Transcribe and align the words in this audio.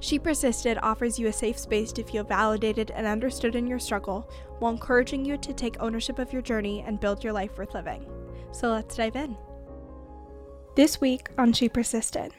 She 0.00 0.18
Persisted 0.18 0.78
offers 0.82 1.18
you 1.18 1.28
a 1.28 1.32
safe 1.32 1.58
space 1.58 1.92
to 1.92 2.04
feel 2.04 2.24
validated 2.24 2.90
and 2.90 3.06
understood 3.06 3.56
in 3.56 3.66
your 3.66 3.78
struggle 3.78 4.30
while 4.58 4.72
encouraging 4.72 5.24
you 5.24 5.36
to 5.38 5.52
take 5.52 5.80
ownership 5.80 6.18
of 6.18 6.32
your 6.32 6.42
journey 6.42 6.84
and 6.86 7.00
build 7.00 7.24
your 7.24 7.32
life 7.32 7.56
worth 7.58 7.74
living. 7.74 8.04
So 8.52 8.70
let's 8.70 8.96
dive 8.96 9.16
in. 9.16 9.36
This 10.74 11.00
week 11.00 11.28
on 11.38 11.52
She 11.52 11.68
Persisted. 11.68 12.32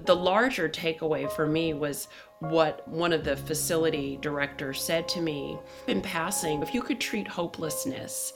The 0.00 0.16
larger 0.16 0.68
takeaway 0.68 1.30
for 1.30 1.46
me 1.46 1.72
was 1.74 2.08
what 2.40 2.86
one 2.88 3.12
of 3.12 3.24
the 3.24 3.36
facility 3.36 4.18
directors 4.20 4.82
said 4.82 5.08
to 5.10 5.20
me 5.20 5.58
in 5.86 6.02
passing 6.02 6.62
if 6.62 6.74
you 6.74 6.82
could 6.82 7.00
treat 7.00 7.28
hopelessness, 7.28 8.32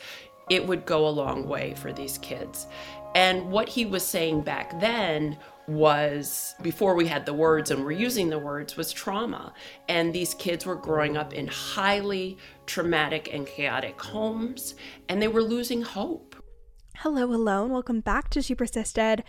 it 0.49 0.67
would 0.67 0.87
go 0.87 1.07
a 1.07 1.11
long 1.11 1.47
way 1.47 1.75
for 1.75 1.93
these 1.93 2.19
kids. 2.19 2.67
And 3.15 3.51
what 3.51 3.69
he 3.69 3.87
was 3.87 4.07
saying 4.07 4.43
back 4.43 4.79
then 4.81 5.37
was 5.69 6.55
before 6.63 6.95
we 6.95 7.07
had 7.07 7.27
the 7.27 7.35
words 7.35 7.71
and 7.71 7.85
were 7.85 7.93
using 7.93 8.31
the 8.31 8.39
words 8.39 8.77
was 8.77 8.91
trauma. 8.91 9.53
And 9.89 10.13
these 10.13 10.35
kids 10.35 10.65
were 10.65 10.75
growing 10.75 11.17
up 11.17 11.35
in 11.35 11.47
highly 11.47 12.39
traumatic 12.67 13.33
and 13.33 13.47
chaotic 13.47 14.01
homes 14.01 14.75
and 15.09 15.21
they 15.21 15.29
were 15.29 15.43
losing 15.43 15.83
hope. 15.83 16.35
Hello 16.97 17.33
and 17.33 17.73
welcome 17.73 18.01
back 18.01 18.31
to 18.31 18.43
she 18.43 18.55
persisted 18.55 19.23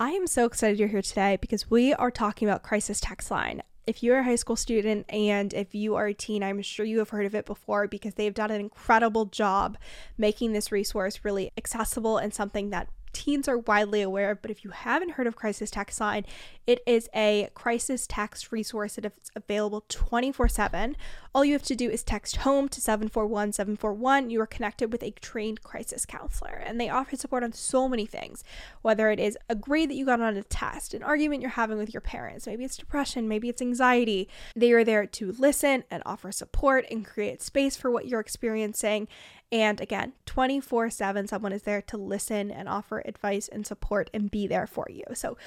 i 0.00 0.10
am 0.10 0.26
so 0.26 0.44
excited 0.44 0.76
you're 0.76 0.88
here 0.88 1.00
today 1.00 1.38
because 1.40 1.70
we 1.70 1.94
are 1.94 2.10
talking 2.10 2.48
about 2.48 2.64
crisis 2.64 2.98
text 2.98 3.30
line. 3.30 3.62
If 3.86 4.02
you're 4.02 4.18
a 4.18 4.24
high 4.24 4.34
school 4.34 4.56
student 4.56 5.04
and 5.10 5.52
if 5.52 5.74
you 5.74 5.94
are 5.94 6.06
a 6.06 6.14
teen, 6.14 6.42
I'm 6.42 6.62
sure 6.62 6.86
you 6.86 6.98
have 6.98 7.10
heard 7.10 7.26
of 7.26 7.34
it 7.34 7.44
before 7.44 7.86
because 7.86 8.14
they've 8.14 8.34
done 8.34 8.50
an 8.50 8.60
incredible 8.60 9.26
job 9.26 9.76
making 10.16 10.52
this 10.52 10.72
resource 10.72 11.20
really 11.22 11.52
accessible 11.56 12.16
and 12.16 12.32
something 12.32 12.70
that 12.70 12.88
teens 13.14 13.48
are 13.48 13.58
widely 13.58 14.02
aware 14.02 14.30
of, 14.30 14.42
but 14.42 14.50
if 14.50 14.64
you 14.64 14.70
haven't 14.70 15.12
heard 15.12 15.26
of 15.26 15.36
Crisis 15.36 15.70
Text 15.70 16.00
Line, 16.00 16.26
it 16.66 16.80
is 16.86 17.08
a 17.14 17.48
crisis 17.54 18.06
text 18.06 18.52
resource 18.52 18.96
that 18.96 19.06
is 19.06 19.30
available 19.34 19.84
24 19.88 20.48
7. 20.48 20.96
All 21.34 21.44
you 21.44 21.52
have 21.52 21.62
to 21.62 21.74
do 21.74 21.88
is 21.88 22.02
text 22.02 22.36
home 22.38 22.68
to 22.68 22.80
741 22.80 23.52
741. 23.52 24.30
You 24.30 24.40
are 24.40 24.46
connected 24.46 24.92
with 24.92 25.02
a 25.02 25.12
trained 25.12 25.62
crisis 25.62 26.04
counselor, 26.04 26.62
and 26.64 26.80
they 26.80 26.88
offer 26.88 27.16
support 27.16 27.42
on 27.42 27.52
so 27.52 27.88
many 27.88 28.06
things, 28.06 28.44
whether 28.82 29.10
it 29.10 29.20
is 29.20 29.38
a 29.48 29.54
grade 29.54 29.90
that 29.90 29.94
you 29.94 30.04
got 30.04 30.20
on 30.20 30.36
a 30.36 30.42
test, 30.42 30.94
an 30.94 31.02
argument 31.02 31.42
you're 31.42 31.50
having 31.50 31.78
with 31.78 31.94
your 31.94 32.00
parents, 32.00 32.46
maybe 32.46 32.64
it's 32.64 32.76
depression, 32.76 33.28
maybe 33.28 33.48
it's 33.48 33.62
anxiety. 33.62 34.28
They 34.56 34.72
are 34.72 34.84
there 34.84 35.06
to 35.06 35.32
listen 35.32 35.84
and 35.90 36.02
offer 36.04 36.32
support 36.32 36.84
and 36.90 37.04
create 37.04 37.42
space 37.42 37.76
for 37.76 37.90
what 37.90 38.06
you're 38.06 38.20
experiencing 38.20 39.08
and 39.54 39.80
again, 39.80 40.14
24 40.26 40.90
7, 40.90 41.28
someone 41.28 41.52
is 41.52 41.62
there 41.62 41.80
to 41.82 41.96
listen 41.96 42.50
and 42.50 42.68
offer 42.68 43.04
advice 43.04 43.46
and 43.46 43.64
support 43.64 44.10
and 44.12 44.28
be 44.28 44.48
there 44.48 44.66
for 44.66 44.88
you. 44.90 45.04
So 45.14 45.38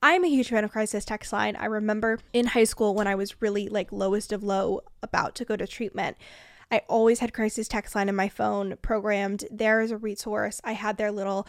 I'm 0.00 0.24
a 0.24 0.28
huge 0.28 0.50
fan 0.50 0.62
of 0.62 0.70
Crisis 0.70 1.04
Text 1.04 1.32
Line. 1.32 1.56
I 1.56 1.64
remember 1.64 2.20
in 2.32 2.46
high 2.46 2.62
school 2.62 2.94
when 2.94 3.08
I 3.08 3.16
was 3.16 3.42
really 3.42 3.68
like 3.68 3.90
lowest 3.90 4.30
of 4.30 4.44
low 4.44 4.82
about 5.02 5.34
to 5.34 5.44
go 5.44 5.56
to 5.56 5.66
treatment. 5.66 6.16
I 6.70 6.82
always 6.88 7.18
had 7.18 7.34
Crisis 7.34 7.66
Text 7.66 7.96
Line 7.96 8.08
in 8.08 8.14
my 8.14 8.28
phone 8.28 8.76
programmed. 8.82 9.46
There 9.50 9.80
is 9.80 9.90
a 9.90 9.96
resource. 9.96 10.60
I 10.62 10.74
had 10.74 10.96
their 10.96 11.10
little 11.10 11.44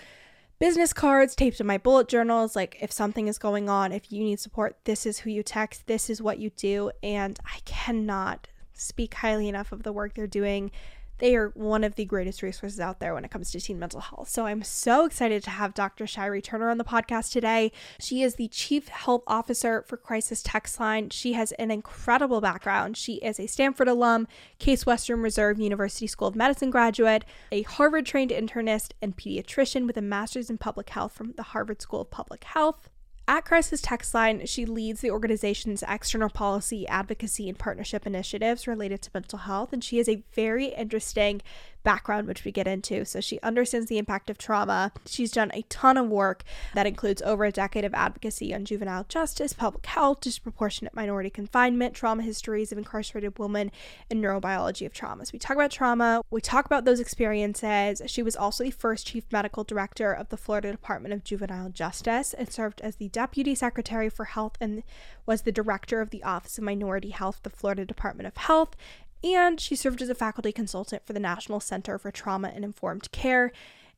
business 0.58 0.94
cards 0.94 1.36
taped 1.36 1.58
to 1.58 1.64
my 1.64 1.78
bullet 1.78 2.08
journals. 2.08 2.55
Like, 2.55 2.78
if 2.82 2.92
something 2.92 3.28
is 3.28 3.38
going 3.38 3.70
on, 3.70 3.92
if 3.92 4.11
you 4.11 4.23
need 4.23 4.39
support, 4.39 4.76
this 4.86 5.05
is 5.05 5.20
who 5.20 5.30
you 5.30 5.44
text, 5.44 5.86
this 5.86 6.10
is 6.10 6.20
what 6.20 6.39
you 6.39 6.49
do. 6.49 6.89
And 7.04 7.39
I 7.45 7.60
cannot 7.66 8.48
speak 8.73 9.14
highly 9.14 9.48
enough 9.48 9.72
of 9.72 9.84
the 9.84 9.94
work 9.94 10.16
they're 10.16 10.26
doing 10.26 10.72
they 11.20 11.36
are 11.36 11.50
one 11.50 11.83
of 11.83 11.95
the 11.95 12.05
greatest 12.05 12.42
resources 12.42 12.80
out 12.80 13.00
there 13.00 13.14
when 13.14 13.26
it 13.26 13.32
comes 13.32 13.52
to 13.52 13.60
teen 13.60 13.80
mental 13.80 14.02
health. 14.02 14.30
So 14.30 14.45
I'm 14.45 14.64
so 14.64 15.05
excited 15.05 15.44
to 15.44 15.50
have 15.50 15.73
Dr. 15.73 16.05
Shairi 16.05 16.44
Turner 16.44 16.70
on 16.70 16.78
the 16.78 16.83
podcast 16.83 17.32
today. 17.32 17.72
She 18.00 18.22
is 18.22 18.36
the 18.36 18.48
Chief 18.48 18.88
Health 18.88 19.23
Officer 19.28 19.83
for 19.88 19.98
Crisis 19.98 20.44
Text 20.44 20.80
Line. 20.80 21.10
She 21.10 21.33
has 21.33 21.52
an 21.54 21.72
incredible 21.72 22.42
background. 22.42 22.98
She 22.98 23.16
is 23.16 23.39
a 23.39 23.48
Stanford 23.48 23.88
alum, 23.88 24.28
Case 24.60 24.86
Western 24.86 25.22
Reserve 25.22 25.60
University 25.60 26.08
School 26.08 26.28
of 26.28 26.36
Medicine 26.36 26.70
graduate, 26.70 27.26
a 27.52 27.64
Harvard 27.64 28.05
trained 28.05 28.32
internist 28.32 28.92
and 29.02 29.16
pediatrician 29.17 29.88
with 29.88 29.98
a 29.98 30.02
master's 30.02 30.49
in 30.49 30.58
public 30.58 30.89
health 30.89 31.14
from 31.14 31.34
the 31.34 31.44
Harvard 31.44 31.82
School 31.82 32.02
of 32.02 32.11
Public 32.11 32.44
Health. 32.44 32.89
At 33.30 33.43
Crisis 33.43 33.82
Text 33.82 34.14
Line, 34.14 34.45
she 34.45 34.65
leads 34.65 35.02
the 35.02 35.11
organization's 35.11 35.83
external 35.86 36.30
policy, 36.30 36.88
advocacy, 36.88 37.49
and 37.49 37.60
partnership 37.60 38.08
initiatives 38.08 38.67
related 38.67 39.02
to 39.02 39.10
mental 39.14 39.39
health, 39.39 39.73
and 39.73 39.83
she 39.83 39.98
has 39.98 40.08
a 40.08 40.23
very 40.33 40.67
interesting 40.67 41.42
background, 41.87 42.27
which 42.27 42.43
we 42.43 42.52
get 42.52 42.67
into. 42.67 43.05
So 43.05 43.21
she 43.21 43.39
understands 43.39 43.87
the 43.87 43.98
impact 43.98 44.30
of 44.30 44.37
trauma. 44.37 44.92
She's 45.05 45.31
done 45.31 45.52
a 45.53 45.61
ton 45.70 45.95
of 45.95 46.09
work 46.09 46.43
that 46.75 46.86
includes 46.86 47.21
over 47.21 47.45
a 47.45 47.52
decade 47.52 47.86
of 47.86 47.93
advocacy 47.93 48.53
on 48.53 48.65
juvenile 48.65 49.05
justice, 49.08 49.53
public 49.53 49.86
health, 49.86 50.20
disproportionate 50.20 50.93
minority 50.93 51.30
confinement, 51.30 51.93
trauma 51.93 52.23
histories 52.23 52.73
of 52.73 52.77
incarcerated 52.77 53.39
women, 53.39 53.71
and 54.11 54.21
neurobiology 54.21 54.86
of 54.86 54.92
trauma. 54.93 55.25
So 55.25 55.30
we 55.31 55.39
talk 55.39 55.55
about 55.55 55.71
trauma, 55.71 56.21
we 56.30 56.42
talk 56.42 56.65
about 56.65 56.83
those 56.83 56.99
experiences. 56.99 58.02
She 58.08 58.21
was 58.21 58.36
also 58.36 58.65
the 58.65 58.71
first 58.71 59.08
chief 59.08 59.23
medical 59.31 59.64
director 59.64 60.11
of 60.11 60.27
the 60.27 60.36
Florida 60.36 60.71
Department 60.71 61.14
of 61.14 61.23
Juvenile 61.23 61.69
Justice 61.69 62.33
and 62.33 62.52
served 62.52 62.81
as 62.81 62.98
the 62.98 63.08
deputy 63.08 63.55
secretary 63.55 64.09
for 64.09 64.25
health 64.25 64.58
and 64.59 64.83
was 65.25 65.43
the 65.43 65.54
director 65.54 66.02
of 66.02 66.09
the 66.09 66.23
Office 66.23 66.58
of 66.58 66.65
Minority 66.65 67.11
Health, 67.11 67.39
the 67.43 67.49
Florida 67.49 67.86
Department 67.86 68.27
of 68.27 68.36
Health, 68.36 68.75
and 69.23 69.60
she 69.60 69.76
served 69.76 70.02
as 70.02 70.10
a 70.10 70.16
faculty 70.16 70.52
consultant 70.52 71.05
for 71.05 71.14
the 71.14 71.20
National 71.20 71.60
Center 71.60 71.98
for 71.98 72.11
Trauma 72.11 72.52
and 72.54 72.64
Informed 72.64 73.11
Care 73.11 73.52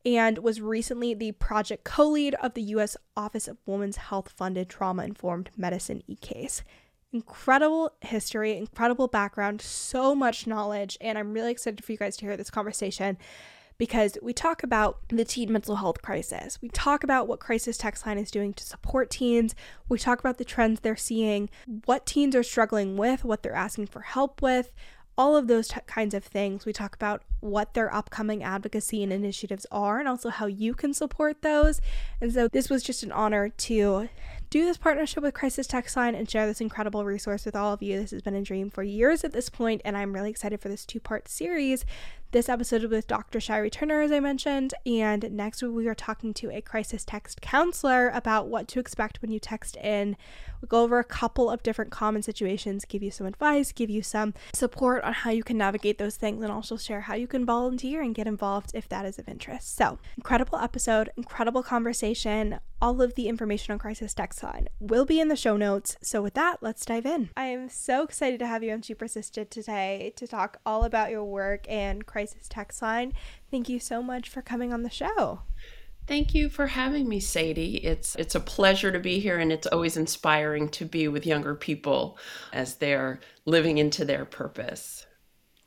and 0.05 0.37
was 0.39 0.61
recently 0.61 1.13
the 1.13 1.33
project 1.33 1.83
co 1.83 2.07
lead 2.07 2.35
of 2.35 2.53
the 2.53 2.61
U.S. 2.63 2.95
Office 3.17 3.47
of 3.47 3.57
Women's 3.65 3.97
Health 3.97 4.31
funded 4.35 4.69
Trauma 4.69 5.03
Informed 5.03 5.49
Medicine 5.57 6.03
eCase. 6.09 6.61
Incredible 7.11 7.91
history, 8.01 8.55
incredible 8.55 9.07
background, 9.07 9.61
so 9.61 10.13
much 10.13 10.45
knowledge, 10.45 10.97
and 11.01 11.17
I'm 11.17 11.33
really 11.33 11.51
excited 11.51 11.83
for 11.83 11.91
you 11.91 11.97
guys 11.97 12.15
to 12.17 12.25
hear 12.25 12.37
this 12.37 12.51
conversation 12.51 13.17
because 13.79 14.17
we 14.21 14.33
talk 14.33 14.61
about 14.61 14.99
the 15.07 15.25
teen 15.25 15.51
mental 15.51 15.77
health 15.77 16.01
crisis. 16.01 16.59
We 16.61 16.69
talk 16.69 17.03
about 17.03 17.27
what 17.27 17.39
Crisis 17.39 17.77
Text 17.77 18.05
Line 18.05 18.17
is 18.17 18.29
doing 18.29 18.53
to 18.53 18.63
support 18.63 19.09
teens. 19.09 19.55
We 19.87 19.97
talk 19.97 20.19
about 20.19 20.37
the 20.37 20.45
trends 20.45 20.81
they're 20.81 20.97
seeing, 20.97 21.49
what 21.85 22.05
teens 22.05 22.35
are 22.35 22.43
struggling 22.43 22.97
with, 22.97 23.23
what 23.23 23.41
they're 23.41 23.55
asking 23.55 23.87
for 23.87 24.01
help 24.01 24.41
with, 24.41 24.71
all 25.19 25.35
of 25.35 25.47
those 25.47 25.67
t- 25.67 25.81
kinds 25.85 26.13
of 26.13 26.23
things. 26.23 26.65
We 26.65 26.71
talk 26.71 26.95
about 26.95 27.23
what 27.41 27.73
their 27.73 27.93
upcoming 27.93 28.41
advocacy 28.41 29.03
and 29.03 29.11
initiatives 29.11 29.65
are 29.69 29.99
and 29.99 30.07
also 30.07 30.29
how 30.29 30.45
you 30.45 30.73
can 30.73 30.93
support 30.93 31.41
those. 31.41 31.81
And 32.21 32.31
so 32.31 32.47
this 32.47 32.69
was 32.69 32.83
just 32.83 33.03
an 33.03 33.11
honor 33.11 33.49
to 33.49 34.07
do 34.49 34.63
this 34.63 34.77
partnership 34.77 35.21
with 35.21 35.33
Crisis 35.33 35.67
Text 35.67 35.97
Line 35.97 36.15
and 36.15 36.29
share 36.29 36.47
this 36.47 36.61
incredible 36.61 37.03
resource 37.03 37.43
with 37.43 37.53
all 37.53 37.73
of 37.73 37.83
you. 37.83 37.99
This 37.99 38.11
has 38.11 38.21
been 38.21 38.33
a 38.33 38.41
dream 38.41 38.69
for 38.69 38.81
years 38.81 39.25
at 39.25 39.33
this 39.33 39.49
point, 39.49 39.81
and 39.83 39.97
I'm 39.97 40.13
really 40.13 40.29
excited 40.29 40.61
for 40.61 40.69
this 40.69 40.85
two 40.85 41.01
part 41.01 41.27
series 41.27 41.83
this 42.31 42.47
episode 42.47 42.83
with 42.85 43.07
Dr. 43.07 43.39
Shairi 43.39 43.71
Turner, 43.71 44.01
as 44.01 44.11
I 44.11 44.19
mentioned, 44.19 44.75
and 44.85 45.31
next 45.31 45.63
we 45.63 45.87
are 45.87 45.95
talking 45.95 46.31
to 46.35 46.51
a 46.51 46.61
crisis 46.61 47.03
text 47.03 47.41
counselor 47.41 48.09
about 48.09 48.47
what 48.47 48.67
to 48.67 48.79
expect 48.79 49.19
when 49.21 49.31
you 49.31 49.39
text 49.39 49.75
in. 49.77 50.15
We'll 50.61 50.67
go 50.67 50.83
over 50.83 50.99
a 50.99 51.03
couple 51.03 51.49
of 51.49 51.63
different 51.63 51.89
common 51.89 52.21
situations, 52.21 52.85
give 52.85 53.01
you 53.01 53.09
some 53.09 53.25
advice, 53.25 53.71
give 53.71 53.89
you 53.89 54.03
some 54.03 54.35
support 54.53 55.03
on 55.03 55.13
how 55.13 55.31
you 55.31 55.43
can 55.43 55.57
navigate 55.57 55.97
those 55.97 56.17
things, 56.17 56.43
and 56.43 56.51
also 56.51 56.77
share 56.77 57.01
how 57.01 57.15
you 57.15 57.25
can 57.25 57.45
volunteer 57.45 58.01
and 58.01 58.13
get 58.13 58.27
involved 58.27 58.71
if 58.75 58.87
that 58.89 59.05
is 59.05 59.17
of 59.17 59.27
interest. 59.27 59.75
So, 59.75 59.97
incredible 60.15 60.59
episode, 60.59 61.09
incredible 61.17 61.63
conversation. 61.63 62.59
All 62.81 63.01
of 63.01 63.15
the 63.15 63.27
information 63.27 63.73
on 63.73 63.79
Crisis 63.79 64.13
Text 64.13 64.41
Line 64.41 64.69
will 64.79 65.05
be 65.05 65.19
in 65.19 65.27
the 65.27 65.35
show 65.35 65.57
notes. 65.57 65.97
So, 66.01 66.21
with 66.21 66.35
that, 66.35 66.57
let's 66.61 66.85
dive 66.85 67.05
in. 67.05 67.29
I 67.35 67.45
am 67.45 67.69
so 67.69 68.03
excited 68.03 68.39
to 68.39 68.47
have 68.47 68.63
you 68.63 68.71
on 68.71 68.81
She 68.81 68.93
Persisted 68.93 69.49
today 69.49 70.13
to 70.15 70.27
talk 70.27 70.59
all 70.65 70.83
about 70.83 71.09
your 71.09 71.25
work 71.25 71.65
and 71.67 72.05
crisis 72.05 72.18
crisis 72.19 72.49
text 72.49 72.81
line. 72.81 73.13
Thank 73.49 73.69
you 73.69 73.79
so 73.79 74.03
much 74.03 74.27
for 74.27 74.41
coming 74.41 74.73
on 74.73 74.83
the 74.83 74.89
show. 74.89 75.43
Thank 76.05 76.33
you 76.33 76.49
for 76.49 76.67
having 76.67 77.07
me, 77.07 77.21
Sadie. 77.21 77.77
It's 77.77 78.15
it's 78.15 78.35
a 78.35 78.41
pleasure 78.41 78.91
to 78.91 78.99
be 78.99 79.19
here 79.21 79.39
and 79.39 79.53
it's 79.53 79.67
always 79.67 79.95
inspiring 79.95 80.67
to 80.69 80.83
be 80.83 81.07
with 81.07 81.25
younger 81.25 81.55
people 81.55 82.17
as 82.51 82.75
they're 82.75 83.21
living 83.45 83.77
into 83.77 84.03
their 84.03 84.25
purpose. 84.25 85.05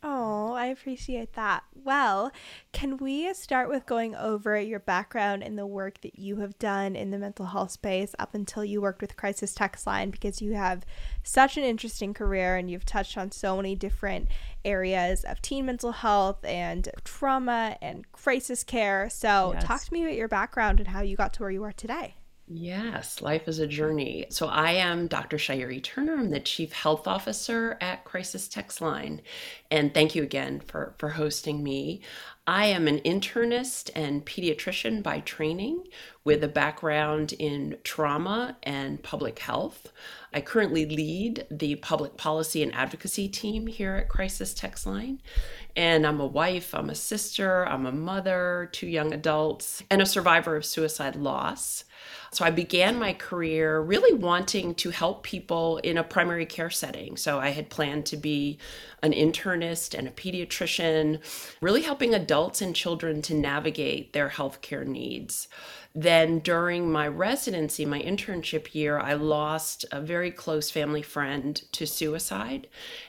Oh, 0.05 0.53
I 0.55 0.67
appreciate 0.67 1.35
that. 1.35 1.63
Well, 1.75 2.33
can 2.73 2.97
we 2.97 3.33
start 3.35 3.69
with 3.69 3.87
going 3.87 4.17
over 4.17 4.59
your 4.59 4.81
background 4.81 5.45
and 5.45 5.57
the 5.57 5.67
work 5.67 6.01
that 6.01 6.19
you 6.19 6.37
have 6.37 6.59
done 6.59 6.97
in 6.97 7.11
the 7.11 7.19
mental 7.19 7.47
health 7.47 7.71
space 7.71 8.13
up 8.19 8.35
until 8.35 8.65
you 8.65 8.83
worked 8.83 9.01
with 9.01 9.17
Crisis 9.17 9.55
Text 9.55 9.87
Line 9.87 10.11
because 10.11 10.43
you 10.43 10.55
have 10.55 10.85
such 11.23 11.57
an 11.57 11.63
interesting 11.63 12.15
career 12.15 12.57
and 12.57 12.69
you've 12.69 12.85
touched 12.85 13.17
on 13.17 13.31
so 13.31 13.57
many 13.57 13.77
different 13.77 14.27
areas 14.65 15.23
of 15.23 15.41
teen 15.41 15.67
mental 15.67 15.93
health 15.93 16.45
and 16.45 16.89
trauma 17.05 17.77
and 17.81 18.11
crisis 18.11 18.65
care. 18.65 19.09
So, 19.09 19.53
yes. 19.55 19.65
talk 19.65 19.85
to 19.85 19.93
me 19.93 20.03
about 20.03 20.17
your 20.17 20.29
background 20.29 20.81
and 20.81 20.89
how 20.89 21.03
you 21.03 21.17
got 21.17 21.33
to 21.35 21.43
where 21.43 21.51
you 21.53 21.63
are 21.63 21.73
today. 21.73 22.17
Yes, 22.55 23.23
life 23.23 23.49
is 23.49 23.61
a 23.61 23.67
journey. 23.67 24.27
So 24.29 24.47
I 24.47 24.73
am 24.73 25.07
Dr. 25.07 25.39
Shairi 25.39 25.83
Turner. 25.83 26.19
I'm 26.19 26.29
the 26.29 26.39
Chief 26.39 26.71
Health 26.73 27.09
Officer 27.09 27.79
at 27.81 28.05
Crisis 28.05 28.47
Text 28.47 28.83
Line. 28.83 29.23
And 29.71 29.95
thank 29.95 30.15
you 30.15 30.23
again 30.23 30.61
for, 30.61 30.95
for 30.99 31.09
hosting 31.09 31.63
me. 31.63 32.03
I 32.47 32.67
am 32.67 32.89
an 32.89 32.99
internist 33.01 33.91
and 33.97 34.27
pediatrician 34.27 35.03
by 35.03 35.21
training 35.21 35.85
with 36.25 36.45
a 36.45 36.49
background 36.49 37.33
in 37.39 37.79
trauma 37.85 38.59
and 38.65 39.03
public 39.03 39.39
health. 39.39 39.91
I 40.35 40.43
currently 40.43 40.85
lead 40.85 41.47
the 41.51 41.77
public 41.77 42.19
policy 42.19 42.63
and 42.63 42.75
advocacy 42.75 43.29
team 43.29 43.67
here 43.67 43.95
at 43.95 44.11
Crisis 44.11 44.53
Text 44.53 44.87
Line. 44.87 45.23
And 45.75 46.07
I'm 46.07 46.21
a 46.21 46.27
wife, 46.27 46.75
I'm 46.75 46.91
a 46.91 46.95
sister, 46.95 47.67
I'm 47.67 47.87
a 47.87 47.93
mother, 47.93 48.69
two 48.73 48.89
young 48.89 49.15
adults, 49.15 49.83
and 49.89 50.03
a 50.03 50.07
survivor 50.07 50.55
of 50.55 50.67
suicide 50.67 51.17
loss. 51.17 51.85
So 52.31 52.45
I 52.45 52.51
began 52.51 52.99
my 52.99 53.13
career 53.13 53.81
really 53.81 54.15
wanting 54.15 54.75
to 54.77 54.91
help 54.91 55.23
people 55.23 55.79
in 55.79 55.99
a 55.99 56.05
primary 56.05 56.47
care 56.47 56.71
setting. 56.71 57.17
So 57.17 57.39
I 57.39 57.51
had 57.51 57.69
planned 57.69 58.07
to 58.07 58.17
be 58.17 58.59
an 59.03 59.13
internist 59.13 59.99
and 59.99 60.09
a 60.09 60.11
pediatrician, 60.11 61.21
really 61.61 61.83
helping 61.83 62.15
adults 62.15 62.63
and 62.63 62.75
children 62.75 63.21
to 63.23 63.35
navigate 63.35 64.13
their 64.13 64.31
healthcare 64.31 64.87
needs. 64.87 65.49
Then 65.95 66.39
during 66.39 66.91
my 66.91 67.07
residency, 67.07 67.85
my 67.85 68.01
internship 68.01 68.75
year, 68.75 68.99
I 68.99 69.13
lost 69.13 69.85
a 69.93 70.01
very 70.01 70.31
close 70.31 70.71
family 70.71 71.03
friend 71.03 71.61
to 71.73 71.87
suicide, 71.87 72.67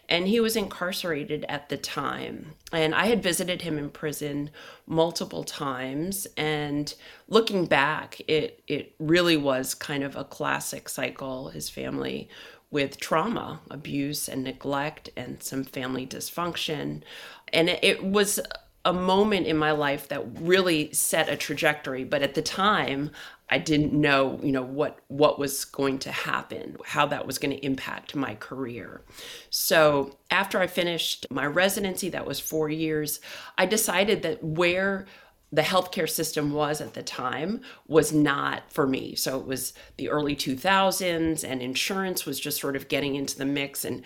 and 0.09 0.27
he 0.27 0.41
was 0.41 0.57
incarcerated 0.57 1.45
at 1.47 1.69
the 1.69 1.77
time. 1.77 2.55
And 2.73 2.93
I 2.93 3.05
had 3.05 3.23
visited 3.23 3.61
him 3.61 3.77
in 3.77 3.89
prison 3.89 4.49
multiple 4.85 5.45
times, 5.45 6.27
and 6.35 6.93
looking 7.29 7.67
back, 7.67 8.21
it 8.27 8.61
it 8.67 8.95
really 8.99 9.37
was 9.37 9.73
kind 9.73 10.03
of 10.03 10.17
a 10.17 10.25
classic 10.25 10.89
cycle. 10.89 11.49
His 11.49 11.69
family 11.69 12.27
with 12.69 12.99
trauma, 12.99 13.61
abuse, 13.69 14.27
and 14.27 14.43
neglect, 14.43 15.09
and 15.15 15.41
some 15.43 15.63
family 15.63 16.07
dysfunction. 16.07 17.03
And 17.53 17.69
it 17.69 18.03
was 18.03 18.39
a 18.85 18.93
moment 18.93 19.47
in 19.47 19.57
my 19.57 19.71
life 19.71 20.07
that 20.09 20.25
really 20.41 20.91
set 20.93 21.29
a 21.29 21.37
trajectory 21.37 22.03
but 22.03 22.21
at 22.21 22.33
the 22.33 22.41
time 22.41 23.09
i 23.49 23.57
didn't 23.57 23.93
know 23.93 24.39
you 24.43 24.51
know 24.51 24.63
what 24.63 24.99
what 25.07 25.39
was 25.39 25.65
going 25.65 25.97
to 25.97 26.11
happen 26.11 26.75
how 26.85 27.05
that 27.05 27.25
was 27.25 27.37
going 27.37 27.51
to 27.51 27.65
impact 27.65 28.15
my 28.15 28.35
career 28.35 29.01
so 29.49 30.17
after 30.31 30.59
i 30.59 30.67
finished 30.67 31.25
my 31.29 31.45
residency 31.45 32.09
that 32.09 32.27
was 32.27 32.39
4 32.39 32.69
years 32.69 33.19
i 33.57 33.65
decided 33.65 34.21
that 34.23 34.43
where 34.43 35.05
the 35.53 35.61
healthcare 35.61 36.09
system 36.09 36.51
was 36.51 36.81
at 36.81 36.95
the 36.95 37.03
time 37.03 37.61
was 37.87 38.11
not 38.11 38.63
for 38.73 38.87
me. 38.87 39.13
So 39.13 39.39
it 39.39 39.45
was 39.45 39.73
the 39.97 40.09
early 40.09 40.35
2000s, 40.35 41.47
and 41.47 41.61
insurance 41.61 42.25
was 42.25 42.39
just 42.39 42.59
sort 42.59 42.75
of 42.75 42.87
getting 42.87 43.13
into 43.13 43.37
the 43.37 43.45
mix. 43.45 43.85
And 43.85 44.01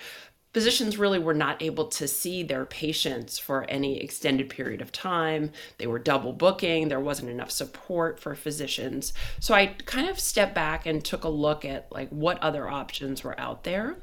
physicians 0.58 0.98
really 0.98 1.20
were 1.20 1.36
not 1.36 1.62
able 1.62 1.86
to 1.86 2.08
see 2.08 2.42
their 2.42 2.66
patients 2.66 3.38
for 3.38 3.64
any 3.70 4.02
extended 4.02 4.50
period 4.50 4.82
of 4.82 4.92
time. 4.92 5.52
They 5.78 5.86
were 5.86 6.00
double 6.00 6.34
booking, 6.34 6.88
there 6.88 7.00
wasn't 7.00 7.30
enough 7.30 7.52
support 7.52 8.20
for 8.20 8.34
physicians. 8.34 9.14
So 9.40 9.54
I 9.54 9.76
kind 9.86 10.10
of 10.10 10.20
stepped 10.20 10.56
back 10.56 10.88
and 10.88 11.06
took 11.06 11.24
a 11.24 11.30
look 11.30 11.64
at 11.64 11.92
like 11.92 12.10
what 12.10 12.42
other 12.42 12.68
options 12.68 13.24
were 13.24 13.40
out 13.40 13.66
there 13.66 13.98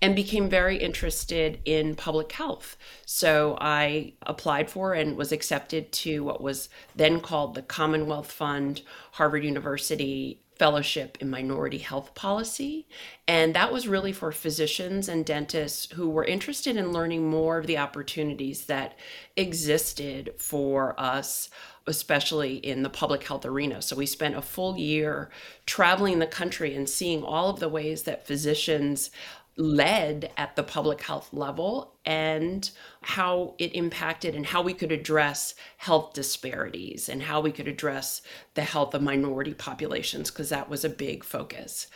and 0.00 0.14
became 0.14 0.48
very 0.48 0.76
interested 0.76 1.58
in 1.64 1.96
public 1.96 2.30
health. 2.30 2.76
So 3.04 3.58
I 3.60 4.12
applied 4.22 4.70
for 4.70 4.94
and 4.94 5.16
was 5.16 5.32
accepted 5.32 5.90
to 5.90 6.22
what 6.22 6.40
was 6.40 6.68
then 6.94 7.18
called 7.18 7.56
the 7.56 7.62
Commonwealth 7.62 8.30
Fund, 8.30 8.82
Harvard 9.10 9.42
University 9.42 10.38
fellowship 10.58 11.18
in 11.20 11.30
minority 11.30 11.78
health 11.78 12.14
policy. 12.14 12.86
And 13.26 13.54
that 13.54 13.72
was 13.72 13.86
really 13.86 14.12
for 14.12 14.32
physicians 14.32 15.08
and 15.08 15.24
dentists 15.24 15.92
who 15.92 16.08
were 16.08 16.24
interested 16.24 16.76
in 16.76 16.92
learning 16.92 17.28
more 17.28 17.58
of 17.58 17.66
the 17.66 17.78
opportunities 17.78 18.66
that 18.66 18.98
existed 19.36 20.34
for 20.36 20.98
us, 20.98 21.48
especially 21.86 22.56
in 22.56 22.82
the 22.82 22.90
public 22.90 23.22
health 23.24 23.46
arena. 23.46 23.80
So 23.80 23.96
we 23.96 24.06
spent 24.06 24.36
a 24.36 24.42
full 24.42 24.76
year 24.76 25.30
traveling 25.64 26.18
the 26.18 26.26
country 26.26 26.74
and 26.74 26.88
seeing 26.88 27.22
all 27.22 27.50
of 27.50 27.60
the 27.60 27.68
ways 27.68 28.02
that 28.02 28.26
physicians 28.26 29.10
led 29.58 30.30
at 30.36 30.54
the 30.54 30.62
public 30.62 31.02
health 31.02 31.28
level 31.32 31.92
and 32.06 32.70
how 33.02 33.54
it 33.58 33.74
impacted 33.74 34.36
and 34.36 34.46
how 34.46 34.62
we 34.62 34.72
could 34.72 34.92
address 34.92 35.54
health 35.78 36.12
disparities 36.14 37.08
and 37.08 37.24
how 37.24 37.40
we 37.40 37.50
could 37.50 37.66
address 37.66 38.22
the 38.54 38.62
health 38.62 38.94
of 38.94 39.02
minority 39.02 39.52
populations 39.52 40.30
because 40.30 40.48
that 40.48 40.70
was 40.70 40.84
a 40.84 40.88
big 40.88 41.24
focus. 41.24 41.88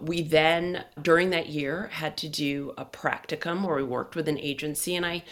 We 0.00 0.22
then, 0.22 0.86
during 1.02 1.30
that 1.30 1.50
year, 1.50 1.88
had 1.92 2.16
to 2.18 2.28
do 2.28 2.72
a 2.78 2.86
practicum 2.86 3.62
where 3.66 3.76
we 3.76 3.82
worked 3.82 4.16
with 4.16 4.26
an 4.26 4.38
agency, 4.38 4.96
and 4.96 5.04
I 5.04 5.22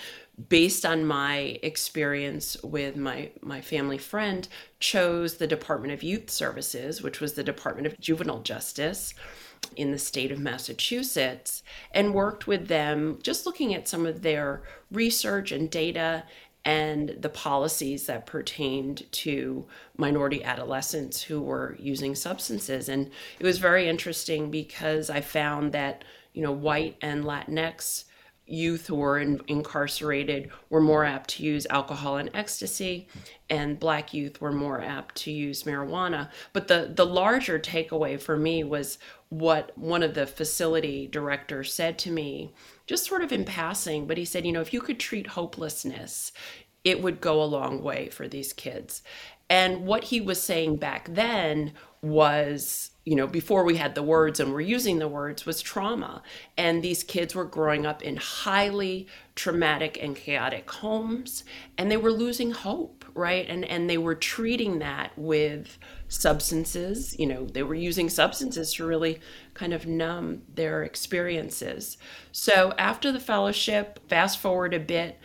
based 0.48 0.84
on 0.84 1.04
my 1.04 1.58
experience 1.62 2.56
with 2.62 2.96
my 2.96 3.30
my 3.42 3.60
family 3.60 3.98
friend 3.98 4.48
chose 4.78 5.34
the 5.34 5.46
department 5.46 5.92
of 5.92 6.02
youth 6.02 6.30
services 6.30 7.02
which 7.02 7.20
was 7.20 7.34
the 7.34 7.44
department 7.44 7.86
of 7.86 8.00
juvenile 8.00 8.40
justice 8.40 9.12
in 9.76 9.92
the 9.92 9.98
state 9.98 10.32
of 10.32 10.38
Massachusetts 10.38 11.62
and 11.92 12.14
worked 12.14 12.46
with 12.46 12.68
them, 12.68 13.18
just 13.22 13.46
looking 13.46 13.74
at 13.74 13.88
some 13.88 14.06
of 14.06 14.22
their 14.22 14.62
research 14.90 15.52
and 15.52 15.70
data 15.70 16.24
and 16.64 17.16
the 17.20 17.28
policies 17.28 18.06
that 18.06 18.26
pertained 18.26 19.10
to 19.12 19.66
minority 19.96 20.44
adolescents 20.44 21.22
who 21.22 21.40
were 21.40 21.76
using 21.78 22.14
substances. 22.14 22.88
And 22.88 23.10
it 23.38 23.46
was 23.46 23.58
very 23.58 23.88
interesting 23.88 24.50
because 24.50 25.08
I 25.08 25.22
found 25.22 25.72
that, 25.72 26.04
you 26.34 26.42
know, 26.42 26.52
white 26.52 26.96
and 27.00 27.24
Latinx 27.24 28.04
youth 28.50 28.88
who 28.88 28.96
were 28.96 29.18
in, 29.18 29.40
incarcerated 29.46 30.50
were 30.70 30.80
more 30.80 31.04
apt 31.04 31.30
to 31.30 31.44
use 31.44 31.66
alcohol 31.70 32.16
and 32.16 32.30
ecstasy 32.34 33.06
and 33.48 33.78
black 33.78 34.12
youth 34.12 34.40
were 34.40 34.50
more 34.50 34.82
apt 34.82 35.14
to 35.14 35.30
use 35.30 35.62
marijuana 35.62 36.28
but 36.52 36.66
the 36.66 36.90
the 36.96 37.06
larger 37.06 37.60
takeaway 37.60 38.20
for 38.20 38.36
me 38.36 38.64
was 38.64 38.98
what 39.30 39.76
one 39.78 40.02
of 40.02 40.14
the 40.14 40.26
facility 40.26 41.06
directors 41.06 41.72
said 41.72 41.98
to 41.98 42.10
me 42.10 42.52
just 42.86 43.06
sort 43.06 43.22
of 43.22 43.32
in 43.32 43.44
passing 43.44 44.06
but 44.06 44.18
he 44.18 44.24
said 44.24 44.44
you 44.44 44.52
know 44.52 44.60
if 44.60 44.74
you 44.74 44.80
could 44.80 44.98
treat 44.98 45.28
hopelessness 45.28 46.32
it 46.84 47.02
would 47.02 47.20
go 47.20 47.42
a 47.42 47.44
long 47.44 47.82
way 47.82 48.08
for 48.08 48.28
these 48.28 48.52
kids 48.52 49.02
and 49.48 49.84
what 49.84 50.04
he 50.04 50.20
was 50.20 50.40
saying 50.40 50.76
back 50.76 51.12
then 51.12 51.72
was 52.02 52.90
you 53.04 53.16
know, 53.16 53.26
before 53.26 53.64
we 53.64 53.76
had 53.76 53.94
the 53.94 54.02
words 54.02 54.38
and 54.38 54.52
were 54.52 54.60
using 54.60 54.98
the 54.98 55.08
words 55.08 55.46
was 55.46 55.62
trauma. 55.62 56.22
And 56.56 56.82
these 56.82 57.02
kids 57.02 57.34
were 57.34 57.44
growing 57.44 57.86
up 57.86 58.02
in 58.02 58.16
highly 58.16 59.08
traumatic 59.34 59.98
and 60.00 60.14
chaotic 60.14 60.70
homes 60.70 61.42
and 61.78 61.90
they 61.90 61.96
were 61.96 62.12
losing 62.12 62.52
hope, 62.52 63.04
right? 63.14 63.46
And 63.48 63.64
and 63.64 63.88
they 63.88 63.96
were 63.96 64.14
treating 64.14 64.78
that 64.80 65.10
with 65.16 65.78
substances, 66.08 67.18
you 67.18 67.26
know, 67.26 67.46
they 67.46 67.62
were 67.62 67.74
using 67.74 68.10
substances 68.10 68.74
to 68.74 68.86
really 68.86 69.18
kind 69.54 69.72
of 69.72 69.86
numb 69.86 70.42
their 70.54 70.84
experiences. 70.84 71.96
So 72.32 72.74
after 72.78 73.10
the 73.10 73.18
fellowship, 73.18 73.98
fast 74.08 74.38
forward 74.38 74.74
a 74.74 74.78
bit, 74.78 75.18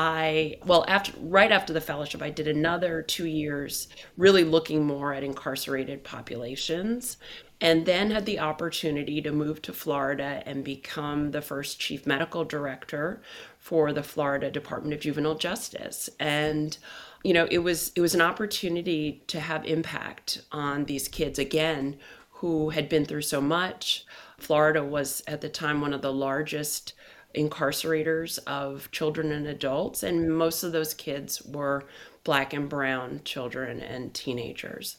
I 0.00 0.58
well 0.64 0.84
after 0.86 1.12
right 1.20 1.50
after 1.50 1.72
the 1.72 1.80
fellowship 1.80 2.22
I 2.22 2.30
did 2.30 2.46
another 2.46 3.02
2 3.02 3.26
years 3.26 3.88
really 4.16 4.44
looking 4.44 4.86
more 4.86 5.12
at 5.12 5.24
incarcerated 5.24 6.04
populations 6.04 7.16
and 7.60 7.84
then 7.84 8.12
had 8.12 8.24
the 8.24 8.38
opportunity 8.38 9.20
to 9.20 9.32
move 9.32 9.60
to 9.62 9.72
Florida 9.72 10.44
and 10.46 10.62
become 10.62 11.32
the 11.32 11.42
first 11.42 11.80
chief 11.80 12.06
medical 12.06 12.44
director 12.44 13.20
for 13.58 13.92
the 13.92 14.04
Florida 14.04 14.52
Department 14.52 14.94
of 14.94 15.00
Juvenile 15.00 15.34
Justice. 15.34 16.08
And 16.20 16.78
you 17.24 17.34
know 17.34 17.48
it 17.50 17.58
was 17.58 17.90
it 17.96 18.00
was 18.00 18.14
an 18.14 18.20
opportunity 18.20 19.24
to 19.26 19.40
have 19.40 19.66
impact 19.66 20.42
on 20.52 20.84
these 20.84 21.08
kids 21.08 21.40
again 21.40 21.98
who 22.30 22.70
had 22.70 22.88
been 22.88 23.04
through 23.04 23.22
so 23.22 23.40
much. 23.40 24.06
Florida 24.38 24.84
was 24.84 25.24
at 25.26 25.40
the 25.40 25.48
time 25.48 25.80
one 25.80 25.92
of 25.92 26.02
the 26.02 26.12
largest 26.12 26.92
incarcerators 27.36 28.38
of 28.46 28.90
children 28.90 29.32
and 29.32 29.46
adults, 29.46 30.02
and 30.02 30.36
most 30.36 30.62
of 30.62 30.72
those 30.72 30.94
kids 30.94 31.42
were 31.42 31.84
black 32.24 32.52
and 32.52 32.68
brown 32.68 33.20
children 33.24 33.80
and 33.80 34.14
teenagers. 34.14 34.96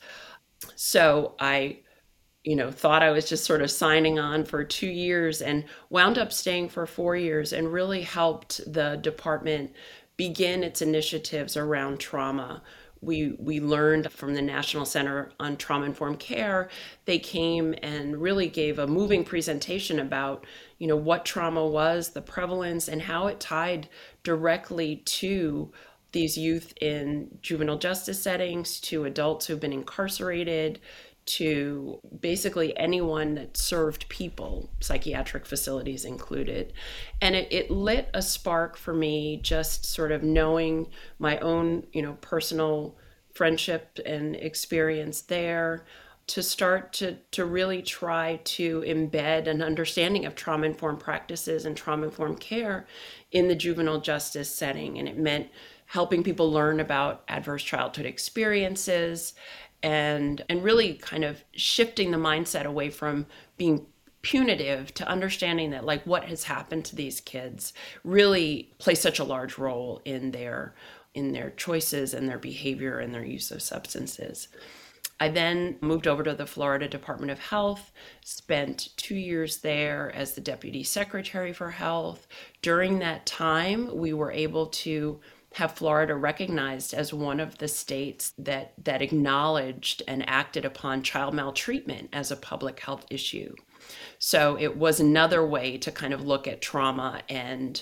So 0.76 1.36
I, 1.40 1.80
you 2.44 2.56
know, 2.56 2.72
thought 2.72 3.04
I 3.04 3.12
was 3.12 3.30
just 3.30 3.46
sort 3.46 3.62
of 3.62 3.72
signing 3.72 4.20
on 4.20 4.46
for 4.46 4.64
two 4.64 4.90
years 4.90 5.42
and 5.42 5.66
wound 5.90 6.18
up 6.18 6.32
staying 6.32 6.70
for 6.70 6.86
four 6.86 7.16
years 7.16 7.54
and 7.54 7.72
really 7.72 8.02
helped 8.02 8.62
the 8.72 8.98
department 8.98 9.74
begin 10.18 10.64
its 10.64 10.82
initiatives 10.82 11.56
around 11.56 12.00
trauma 12.00 12.62
we 13.02 13.36
we 13.40 13.60
learned 13.60 14.12
from 14.12 14.34
the 14.34 14.42
National 14.42 14.86
Center 14.86 15.32
on 15.40 15.58
Trauma 15.58 15.86
Informed 15.86 16.20
Care. 16.20 16.70
They 17.06 17.20
came 17.20 17.74
and 17.82 18.22
really 18.22 18.48
gave 18.48 18.80
a 18.80 18.88
moving 18.88 19.24
presentation 19.24 20.00
about 20.00 20.46
you 20.78 20.88
know 20.88 20.96
what 20.96 21.26
trauma 21.26 21.66
was, 21.66 22.10
the 22.10 22.22
prevalence, 22.22 22.88
and 22.88 23.02
how 23.02 23.28
it 23.28 23.40
tied 23.40 23.90
directly 24.24 24.98
to 25.06 25.72
these 26.12 26.38
youth 26.38 26.74
in 26.82 27.38
juvenile 27.42 27.78
justice 27.78 28.22
settings, 28.22 28.80
to 28.80 29.06
adults 29.06 29.46
who've 29.46 29.60
been 29.60 29.74
incarcerated, 29.74 30.80
to 31.30 32.00
basically 32.20 32.76
anyone 32.78 33.36
that 33.36 33.56
served 33.56 34.10
people, 34.10 34.70
psychiatric 34.80 35.46
facilities 35.46 36.06
included. 36.06 36.74
And 37.22 37.36
it, 37.36 37.48
it 37.52 37.70
lit 37.70 38.10
a 38.14 38.22
spark 38.22 38.78
for 38.78 38.94
me 38.94 39.40
just 39.42 39.86
sort 39.86 40.12
of 40.12 40.24
knowing 40.24 40.88
my 41.20 41.38
own, 41.40 41.86
you 41.92 42.02
know, 42.02 42.14
personal 42.22 42.98
friendship 43.34 44.00
and 44.06 44.36
experience 44.36 45.22
there 45.22 45.86
to 46.28 46.44
start 46.44 46.94
to, 46.94 47.18
to 47.32 47.46
really 47.46 47.82
try 47.82 48.40
to 48.44 48.82
embed 48.82 49.48
an 49.48 49.62
understanding 49.62 50.26
of 50.26 50.36
trauma 50.36 50.66
informed 50.66 51.00
practices 51.00 51.66
and 51.66 51.76
trauma 51.76 52.06
informed 52.06 52.40
care 52.40 52.88
in 53.32 53.48
the 53.48 53.56
juvenile 53.56 54.00
justice 54.02 54.50
setting. 54.50 54.98
And 54.98 55.08
it 55.08 55.18
meant 55.18 55.48
helping 55.86 56.24
people 56.24 56.52
learn 56.52 56.80
about 56.80 57.24
adverse 57.28 57.64
childhood 57.64 58.06
experiences 58.06 59.34
and 59.82 60.44
and 60.50 60.64
really 60.64 60.96
kind 60.96 61.24
of 61.24 61.44
shifting 61.54 62.12
the 62.12 62.18
mindset 62.18 62.66
away 62.66 62.90
from 62.90 63.26
being 63.58 63.86
punitive 64.22 64.94
to 64.94 65.08
understanding 65.08 65.70
that 65.72 65.86
like 65.86 66.06
what 66.06 66.26
has 66.26 66.44
happened 66.44 66.84
to 66.84 66.96
these 66.96 67.22
kids 67.22 67.74
really 68.04 68.74
plays 68.78 69.00
such 69.00 69.20
a 69.20 69.24
large 69.24 69.58
role 69.58 70.02
in 70.04 70.32
their 70.32 70.74
in 71.14 71.32
their 71.32 71.50
choices 71.52 72.14
and 72.14 72.28
their 72.28 72.38
behavior 72.38 73.00
and 73.00 73.14
their 73.14 73.26
use 73.26 73.52
of 73.52 73.62
substances. 73.62 74.48
I 75.22 75.28
then 75.28 75.78
moved 75.82 76.08
over 76.08 76.24
to 76.24 76.34
the 76.34 76.46
Florida 76.46 76.88
Department 76.88 77.32
of 77.32 77.40
Health, 77.40 77.92
spent 78.24 78.90
two 78.96 79.16
years 79.16 79.58
there 79.58 80.14
as 80.16 80.34
the 80.34 80.42
Deputy 80.42 80.82
Secretary 80.84 81.52
for 81.52 81.72
Health. 81.72 82.26
During 82.62 83.00
that 83.00 83.26
time, 83.26 83.98
we 83.98 84.14
were 84.14 84.32
able 84.32 84.68
to 84.68 85.20
have 85.54 85.74
Florida 85.74 86.16
recognized 86.16 86.94
as 86.94 87.14
one 87.14 87.40
of 87.40 87.58
the 87.58 87.68
states 87.68 88.34
that 88.38 88.74
that 88.84 89.02
acknowledged 89.02 90.04
and 90.08 90.28
acted 90.30 90.64
upon 90.64 91.02
child 91.02 91.34
maltreatment 91.34 92.10
as 92.14 92.32
a 92.32 92.38
public 92.38 92.80
health 92.80 93.06
issue. 93.10 93.56
So 94.20 94.58
it 94.60 94.78
was 94.78 95.00
another 95.00 95.46
way 95.46 95.78
to 95.80 95.92
kind 95.92 96.14
of 96.14 96.26
look 96.26 96.48
at 96.48 96.62
trauma 96.62 97.22
and 97.30 97.82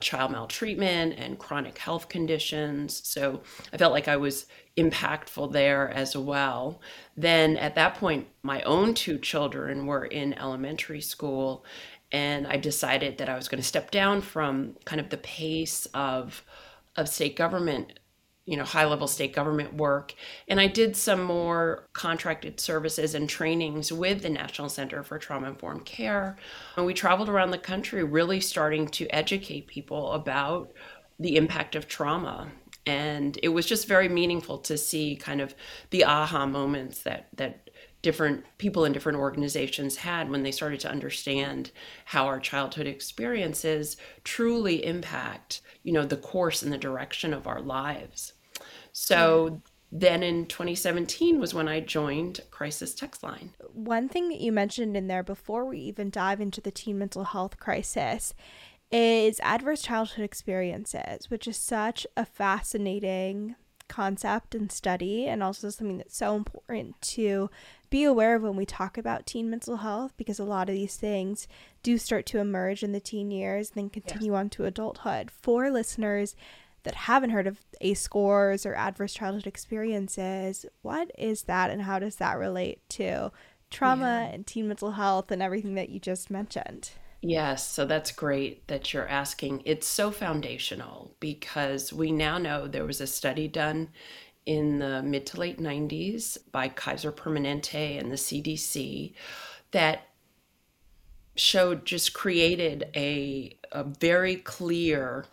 child 0.00 0.32
maltreatment 0.32 1.14
and 1.18 1.38
chronic 1.38 1.78
health 1.78 2.08
conditions. 2.08 3.00
So 3.04 3.42
I 3.72 3.76
felt 3.76 3.92
like 3.92 4.08
I 4.08 4.16
was 4.16 4.46
impactful 4.76 5.52
there 5.52 5.90
as 5.90 6.16
well. 6.16 6.80
Then 7.16 7.56
at 7.56 7.74
that 7.76 7.96
point, 7.96 8.26
my 8.42 8.62
own 8.62 8.94
two 8.94 9.18
children 9.18 9.86
were 9.86 10.04
in 10.04 10.34
elementary 10.34 11.00
school, 11.00 11.64
and 12.10 12.46
I 12.46 12.56
decided 12.56 13.18
that 13.18 13.28
I 13.28 13.36
was 13.36 13.48
going 13.48 13.60
to 13.60 13.66
step 13.66 13.90
down 13.90 14.22
from 14.22 14.76
kind 14.84 15.00
of 15.00 15.10
the 15.10 15.18
pace 15.18 15.86
of 15.94 16.42
of 16.96 17.08
state 17.08 17.36
government 17.36 17.98
you 18.44 18.56
know 18.56 18.64
high 18.64 18.84
level 18.84 19.06
state 19.06 19.34
government 19.34 19.74
work. 19.74 20.14
And 20.48 20.58
i 20.60 20.66
did 20.66 20.96
some 20.96 21.22
more 21.22 21.88
contracted 21.92 22.58
services 22.60 23.14
and 23.14 23.28
trainings 23.28 23.92
with 23.92 24.22
the 24.22 24.30
national 24.30 24.68
center 24.68 25.02
for 25.02 25.18
trauma 25.18 25.48
informed 25.48 25.84
care. 25.84 26.36
And 26.76 26.86
we 26.86 26.94
traveled 26.94 27.28
around 27.28 27.52
the 27.52 27.58
country 27.58 28.02
really 28.02 28.40
starting 28.40 28.88
to 28.88 29.08
educate 29.08 29.68
people 29.68 30.12
about 30.12 30.72
the 31.18 31.36
impact 31.36 31.76
of 31.76 31.86
trauma 31.86 32.50
and 32.86 33.38
it 33.42 33.48
was 33.48 33.66
just 33.66 33.86
very 33.86 34.08
meaningful 34.08 34.58
to 34.58 34.76
see 34.76 35.16
kind 35.16 35.40
of 35.40 35.54
the 35.90 36.04
aha 36.04 36.46
moments 36.46 37.02
that 37.02 37.28
that 37.36 37.70
different 38.02 38.44
people 38.58 38.84
in 38.84 38.92
different 38.92 39.18
organizations 39.18 39.96
had 39.96 40.28
when 40.28 40.42
they 40.42 40.50
started 40.50 40.80
to 40.80 40.90
understand 40.90 41.70
how 42.06 42.26
our 42.26 42.40
childhood 42.40 42.86
experiences 42.86 43.96
truly 44.24 44.84
impact 44.84 45.60
you 45.84 45.92
know 45.92 46.04
the 46.04 46.16
course 46.16 46.62
and 46.62 46.72
the 46.72 46.78
direction 46.78 47.32
of 47.32 47.46
our 47.46 47.60
lives 47.60 48.32
so 48.92 49.60
then 49.94 50.22
in 50.22 50.46
2017 50.46 51.38
was 51.38 51.52
when 51.52 51.68
I 51.68 51.80
joined 51.80 52.40
Crisis 52.50 52.94
Text 52.94 53.22
Line. 53.22 53.50
One 53.74 54.08
thing 54.08 54.30
that 54.30 54.40
you 54.40 54.50
mentioned 54.50 54.96
in 54.96 55.06
there 55.06 55.22
before 55.22 55.66
we 55.66 55.80
even 55.80 56.08
dive 56.08 56.40
into 56.40 56.62
the 56.62 56.70
teen 56.70 56.98
mental 56.98 57.24
health 57.24 57.58
crisis 57.58 58.32
is 58.92 59.40
adverse 59.42 59.82
childhood 59.82 60.24
experiences, 60.24 61.30
which 61.30 61.48
is 61.48 61.56
such 61.56 62.06
a 62.16 62.26
fascinating 62.26 63.56
concept 63.88 64.54
and 64.54 64.70
study, 64.70 65.26
and 65.26 65.42
also 65.42 65.70
something 65.70 65.98
that's 65.98 66.16
so 66.16 66.36
important 66.36 67.00
to 67.00 67.50
be 67.90 68.04
aware 68.04 68.36
of 68.36 68.42
when 68.42 68.56
we 68.56 68.64
talk 68.64 68.96
about 68.96 69.26
teen 69.26 69.50
mental 69.50 69.78
health 69.78 70.12
because 70.16 70.38
a 70.38 70.44
lot 70.44 70.68
of 70.68 70.74
these 70.74 70.96
things 70.96 71.46
do 71.82 71.98
start 71.98 72.24
to 72.24 72.38
emerge 72.38 72.82
in 72.82 72.92
the 72.92 73.00
teen 73.00 73.30
years 73.30 73.70
and 73.70 73.76
then 73.76 73.90
continue 73.90 74.32
yes. 74.32 74.38
on 74.38 74.50
to 74.50 74.64
adulthood. 74.64 75.30
For 75.30 75.70
listeners 75.70 76.34
that 76.84 76.94
haven't 76.94 77.30
heard 77.30 77.46
of 77.46 77.60
ACE 77.80 78.00
scores 78.00 78.64
or 78.64 78.74
adverse 78.74 79.14
childhood 79.14 79.46
experiences, 79.46 80.66
what 80.80 81.10
is 81.18 81.42
that 81.42 81.70
and 81.70 81.82
how 81.82 81.98
does 81.98 82.16
that 82.16 82.38
relate 82.38 82.80
to 82.90 83.30
trauma 83.70 84.26
yeah. 84.26 84.34
and 84.34 84.46
teen 84.46 84.68
mental 84.68 84.92
health 84.92 85.30
and 85.30 85.42
everything 85.42 85.74
that 85.74 85.90
you 85.90 86.00
just 86.00 86.30
mentioned? 86.30 86.90
Yes, 87.22 87.70
so 87.70 87.84
that's 87.86 88.10
great 88.12 88.66
that 88.68 88.92
you're 88.92 89.06
asking. 89.08 89.62
It's 89.64 89.86
so 89.86 90.10
foundational 90.10 91.14
because 91.20 91.92
we 91.92 92.10
now 92.12 92.36
know 92.38 92.66
there 92.66 92.84
was 92.84 93.00
a 93.00 93.06
study 93.06 93.46
done 93.48 93.90
in 94.44 94.78
the 94.80 95.02
mid 95.02 95.26
to 95.26 95.38
late 95.40 95.60
90s 95.60 96.36
by 96.50 96.68
Kaiser 96.68 97.12
Permanente 97.12 97.98
and 97.98 98.10
the 98.10 98.16
CDC 98.18 99.14
that 99.70 100.08
showed 101.34 101.84
just 101.86 102.12
created 102.12 102.88
a, 102.94 103.56
a 103.72 103.84
very 103.84 104.36
clear 104.36 105.24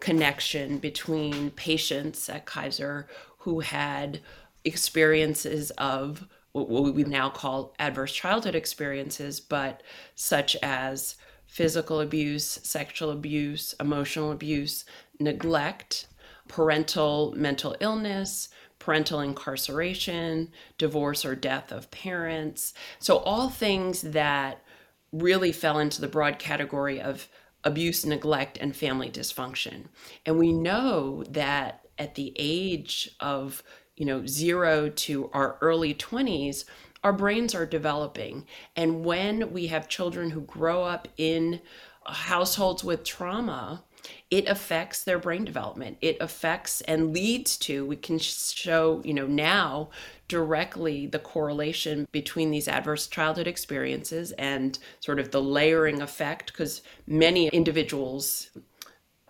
connection 0.00 0.78
between 0.78 1.50
patients 1.50 2.28
at 2.28 2.46
Kaiser 2.46 3.08
who 3.38 3.60
had 3.60 4.20
experiences 4.64 5.70
of 5.72 6.26
what 6.52 6.68
we 6.94 7.04
now 7.04 7.28
call 7.30 7.74
adverse 7.78 8.12
childhood 8.12 8.54
experiences, 8.54 9.40
but 9.40 9.82
such 10.14 10.56
as 10.62 11.16
physical 11.48 12.00
abuse, 12.00 12.60
sexual 12.62 13.10
abuse, 13.10 13.74
emotional 13.80 14.30
abuse, 14.30 14.84
neglect, 15.18 16.06
parental 16.46 17.34
mental 17.36 17.74
illness, 17.80 18.48
parental 18.78 19.20
incarceration, 19.20 20.50
divorce 20.76 21.24
or 21.24 21.34
death 21.34 21.72
of 21.72 21.90
parents. 21.90 22.74
So, 23.00 23.16
all 23.18 23.48
things 23.48 24.02
that 24.02 24.62
really 25.10 25.52
fell 25.52 25.78
into 25.78 26.00
the 26.00 26.06
broad 26.06 26.38
category 26.38 27.00
of 27.00 27.28
abuse, 27.64 28.06
neglect, 28.06 28.58
and 28.58 28.76
family 28.76 29.10
dysfunction. 29.10 29.86
And 30.24 30.38
we 30.38 30.52
know 30.52 31.24
that 31.30 31.80
at 31.98 32.14
the 32.14 32.32
age 32.36 33.10
of 33.20 33.62
you 33.96 34.06
know 34.06 34.24
zero 34.26 34.88
to 34.88 35.28
our 35.32 35.58
early 35.60 35.92
20s 35.92 36.64
our 37.08 37.12
brains 37.14 37.54
are 37.54 37.64
developing. 37.64 38.44
And 38.76 39.02
when 39.02 39.50
we 39.50 39.68
have 39.68 39.88
children 39.88 40.28
who 40.28 40.42
grow 40.42 40.84
up 40.84 41.08
in 41.16 41.62
households 42.04 42.84
with 42.84 43.02
trauma 43.02 43.82
it 44.30 44.46
affects 44.46 45.02
their 45.02 45.18
brain 45.18 45.44
development. 45.44 45.98
It 46.00 46.18
affects 46.20 46.82
and 46.82 47.12
leads 47.12 47.56
to 47.58 47.84
we 47.86 47.96
can 47.96 48.18
show 48.18 49.02
you 49.04 49.12
know 49.12 49.26
now 49.26 49.90
directly 50.28 51.06
the 51.06 51.18
correlation 51.18 52.06
between 52.12 52.50
these 52.50 52.68
adverse 52.68 53.06
childhood 53.06 53.46
experiences 53.46 54.32
and 54.32 54.78
sort 55.00 55.18
of 55.18 55.30
the 55.30 55.42
layering 55.42 56.00
effect 56.00 56.52
because 56.52 56.82
many 57.06 57.48
individuals 57.48 58.50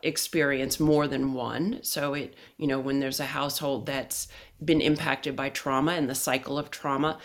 experience 0.02 0.78
more 0.78 1.08
than 1.08 1.32
one. 1.32 1.78
So 1.82 2.14
it 2.14 2.34
you 2.56 2.66
know 2.66 2.78
when 2.78 3.00
there's 3.00 3.20
a 3.20 3.26
household 3.26 3.86
that's 3.86 4.28
been 4.64 4.80
impacted 4.80 5.36
by 5.36 5.48
trauma 5.48 5.92
and 5.92 6.08
the 6.10 6.14
cycle 6.14 6.58
of 6.58 6.70
trauma 6.70 7.18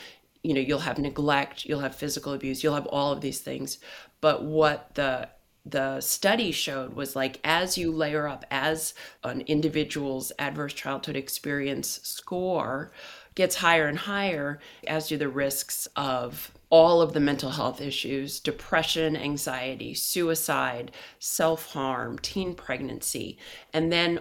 you 0.43 0.53
know 0.53 0.61
you'll 0.61 0.79
have 0.79 0.99
neglect 0.99 1.65
you'll 1.65 1.79
have 1.79 1.95
physical 1.95 2.33
abuse 2.33 2.63
you'll 2.63 2.75
have 2.75 2.87
all 2.87 3.11
of 3.11 3.21
these 3.21 3.39
things. 3.39 3.79
But 4.21 4.43
what 4.43 4.95
the 4.95 5.29
the 5.65 6.01
study 6.01 6.51
showed 6.51 6.93
was 6.93 7.15
like 7.15 7.39
as 7.43 7.77
you 7.77 7.89
layer 7.91 8.27
up 8.27 8.45
as 8.51 8.93
an 9.23 9.41
individual's 9.41 10.31
adverse 10.37 10.73
childhood 10.73 11.15
experience 11.15 12.01
score 12.03 12.91
gets 13.35 13.55
higher 13.55 13.87
and 13.87 13.99
higher 13.99 14.59
as 14.87 15.07
do 15.07 15.17
the 15.17 15.29
risks 15.29 15.87
of 15.95 16.51
all 16.69 17.01
of 17.01 17.13
the 17.13 17.19
mental 17.19 17.51
health 17.51 17.79
issues 17.79 18.39
depression 18.41 19.15
anxiety 19.15 19.93
suicide 19.93 20.91
self-harm 21.19 22.19
teen 22.19 22.53
pregnancy. 22.53 23.37
And 23.73 23.91
then 23.91 24.19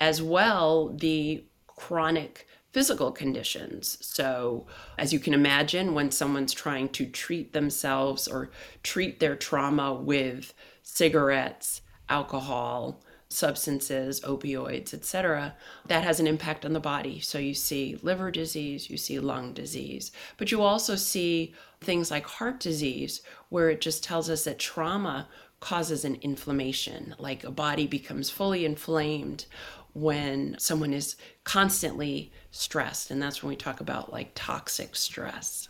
as 0.00 0.22
well 0.22 0.88
the 0.88 1.44
chronic 1.66 2.47
physical 2.72 3.10
conditions. 3.10 3.98
So, 4.00 4.66
as 4.98 5.12
you 5.12 5.18
can 5.18 5.34
imagine, 5.34 5.94
when 5.94 6.10
someone's 6.10 6.52
trying 6.52 6.90
to 6.90 7.06
treat 7.06 7.52
themselves 7.52 8.28
or 8.28 8.50
treat 8.82 9.20
their 9.20 9.36
trauma 9.36 9.94
with 9.94 10.52
cigarettes, 10.82 11.82
alcohol, 12.08 13.02
substances, 13.30 14.20
opioids, 14.22 14.94
etc., 14.94 15.54
that 15.86 16.02
has 16.02 16.18
an 16.18 16.26
impact 16.26 16.64
on 16.64 16.72
the 16.72 16.80
body. 16.80 17.20
So 17.20 17.38
you 17.38 17.54
see 17.54 17.98
liver 18.02 18.30
disease, 18.30 18.88
you 18.88 18.96
see 18.96 19.18
lung 19.18 19.52
disease, 19.52 20.12
but 20.38 20.50
you 20.50 20.62
also 20.62 20.96
see 20.96 21.54
things 21.80 22.10
like 22.10 22.26
heart 22.26 22.58
disease, 22.60 23.22
where 23.50 23.70
it 23.70 23.80
just 23.80 24.02
tells 24.02 24.30
us 24.30 24.44
that 24.44 24.58
trauma 24.58 25.28
causes 25.60 26.04
an 26.04 26.16
inflammation, 26.22 27.14
like 27.18 27.44
a 27.44 27.50
body 27.50 27.86
becomes 27.86 28.30
fully 28.30 28.64
inflamed 28.64 29.46
when 29.92 30.56
someone 30.58 30.92
is 30.92 31.16
constantly 31.44 32.32
stressed. 32.50 33.10
And 33.10 33.20
that's 33.20 33.42
when 33.42 33.50
we 33.50 33.56
talk 33.56 33.80
about 33.80 34.12
like 34.12 34.32
toxic 34.34 34.94
stress. 34.96 35.68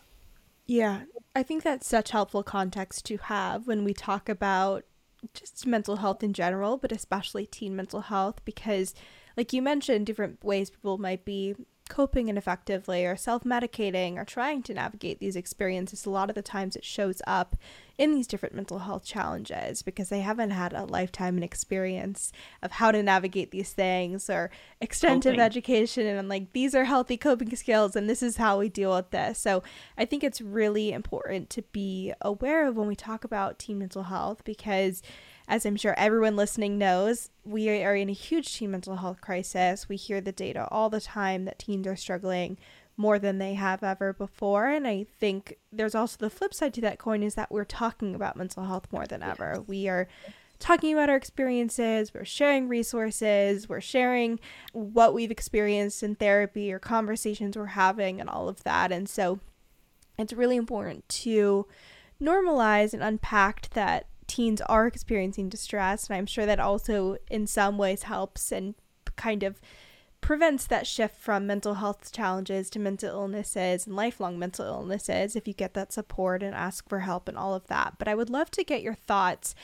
Yeah, 0.66 1.02
I 1.34 1.42
think 1.42 1.62
that's 1.62 1.87
such 1.87 2.10
helpful 2.10 2.42
context 2.42 3.06
to 3.06 3.16
have 3.16 3.66
when 3.66 3.84
we 3.84 3.94
talk 3.94 4.28
about 4.28 4.84
just 5.32 5.66
mental 5.66 5.96
health 5.96 6.22
in 6.22 6.32
general, 6.32 6.76
but 6.76 6.92
especially 6.92 7.46
teen 7.46 7.75
mental 7.75 8.02
health, 8.02 8.44
because, 8.44 8.94
like 9.37 9.52
you 9.52 9.62
mentioned, 9.62 10.06
different 10.06 10.44
ways 10.44 10.70
people 10.70 10.98
might 10.98 11.25
be 11.25 11.54
coping 11.88 12.28
ineffectively 12.28 13.04
or 13.04 13.16
self 13.16 13.45
medicating 13.45 14.16
or 14.16 14.25
trying 14.25 14.62
to 14.64 14.75
navigate 14.75 15.18
these 15.18 15.37
experiences, 15.37 16.07
a 16.07 16.11
lot 16.11 16.28
of 16.28 16.35
the 16.35 16.42
times 16.42 16.76
it 16.76 16.85
shows 16.85 17.21
up 17.26 17.57
in 17.99 18.14
these 18.14 18.28
different 18.28 18.54
mental 18.54 18.80
health 18.80 19.04
challenges 19.04 19.83
because 19.83 20.09
they 20.09 20.21
haven't 20.21 20.50
had 20.50 20.73
a 20.73 20.85
lifetime 20.85 21.35
and 21.35 21.42
experience 21.42 22.30
of 22.62 22.73
how 22.73 22.92
to 22.92 23.02
navigate 23.02 23.50
these 23.50 23.73
things 23.73 24.30
or 24.30 24.50
extensive 24.80 25.33
coping. 25.33 25.40
education 25.40 26.07
and 26.07 26.18
I'm 26.18 26.28
like 26.28 26.52
these 26.52 26.76
are 26.76 26.85
healthy 26.85 27.16
coping 27.16 27.54
skills 27.57 27.97
and 27.97 28.09
this 28.09 28.23
is 28.23 28.37
how 28.37 28.61
we 28.61 28.68
deal 28.68 28.95
with 28.95 29.11
this. 29.11 29.38
So 29.40 29.64
I 29.97 30.04
think 30.04 30.23
it's 30.23 30.40
really 30.40 30.92
important 30.92 31.50
to 31.50 31.62
be 31.62 32.12
aware 32.21 32.68
of 32.68 32.76
when 32.76 32.87
we 32.87 32.95
talk 32.95 33.25
about 33.25 33.59
teen 33.59 33.80
mental 33.80 34.04
health 34.04 34.45
because 34.45 35.02
as 35.48 35.64
I'm 35.64 35.76
sure 35.76 35.94
everyone 35.96 36.36
listening 36.36 36.76
knows, 36.76 37.30
we 37.42 37.82
are 37.82 37.96
in 37.96 38.10
a 38.10 38.12
huge 38.12 38.54
teen 38.54 38.70
mental 38.70 38.96
health 38.96 39.22
crisis. 39.22 39.88
We 39.88 39.96
hear 39.96 40.20
the 40.20 40.30
data 40.30 40.68
all 40.70 40.90
the 40.90 41.00
time 41.00 41.46
that 41.46 41.58
teens 41.58 41.86
are 41.86 41.96
struggling 41.96 42.58
more 42.98 43.18
than 43.18 43.38
they 43.38 43.54
have 43.54 43.82
ever 43.82 44.12
before. 44.12 44.66
And 44.68 44.86
I 44.86 45.06
think 45.18 45.56
there's 45.72 45.94
also 45.94 46.18
the 46.18 46.28
flip 46.28 46.52
side 46.52 46.74
to 46.74 46.80
that 46.82 46.98
coin 46.98 47.22
is 47.22 47.34
that 47.36 47.50
we're 47.50 47.64
talking 47.64 48.14
about 48.14 48.36
mental 48.36 48.64
health 48.64 48.88
more 48.92 49.06
than 49.06 49.22
ever. 49.22 49.54
Yes. 49.56 49.64
We 49.66 49.88
are 49.88 50.06
talking 50.58 50.92
about 50.92 51.08
our 51.08 51.16
experiences, 51.16 52.12
we're 52.12 52.24
sharing 52.24 52.68
resources, 52.68 53.68
we're 53.68 53.80
sharing 53.80 54.40
what 54.72 55.14
we've 55.14 55.30
experienced 55.30 56.02
in 56.02 56.16
therapy 56.16 56.72
or 56.72 56.80
conversations 56.80 57.56
we're 57.56 57.66
having 57.66 58.20
and 58.20 58.28
all 58.28 58.48
of 58.48 58.64
that. 58.64 58.90
And 58.92 59.08
so 59.08 59.38
it's 60.18 60.32
really 60.32 60.56
important 60.56 61.08
to 61.08 61.66
normalize 62.20 62.92
and 62.92 63.02
unpack 63.02 63.70
that 63.70 64.06
teens 64.28 64.61
are 64.62 64.87
experiencing 64.87 65.49
distress. 65.49 66.06
And 66.06 66.16
I'm 66.16 66.26
sure 66.26 66.47
that 66.47 66.61
also 66.61 67.16
in 67.28 67.47
some 67.49 67.76
ways 67.78 68.04
helps 68.04 68.52
and 68.52 68.75
kind 69.16 69.42
of 69.42 69.61
prevents 70.20 70.66
that 70.66 70.87
shift 70.87 71.16
from 71.16 71.47
mental 71.47 71.75
health 71.75 72.12
challenges 72.12 72.68
to 72.70 72.78
mental 72.78 73.11
illnesses 73.11 73.87
and 73.87 73.94
lifelong 73.97 74.38
mental 74.38 74.66
illnesses 74.66 75.37
if 75.37 75.47
you 75.47 75.54
get 75.54 75.75
that 75.75 75.92
support 75.92 76.42
and 76.42 76.54
ask 76.54 76.88
for 76.88 77.00
help 77.00 77.28
and 77.28 77.38
all 77.38 77.54
of 77.54 77.66
that. 77.68 77.94
But 77.99 78.08
I 78.08 78.14
would 78.14 78.30
love 78.30 78.50
to 78.52 78.64
get 78.64 78.82
your 78.82 78.94
thoughts 78.94 79.54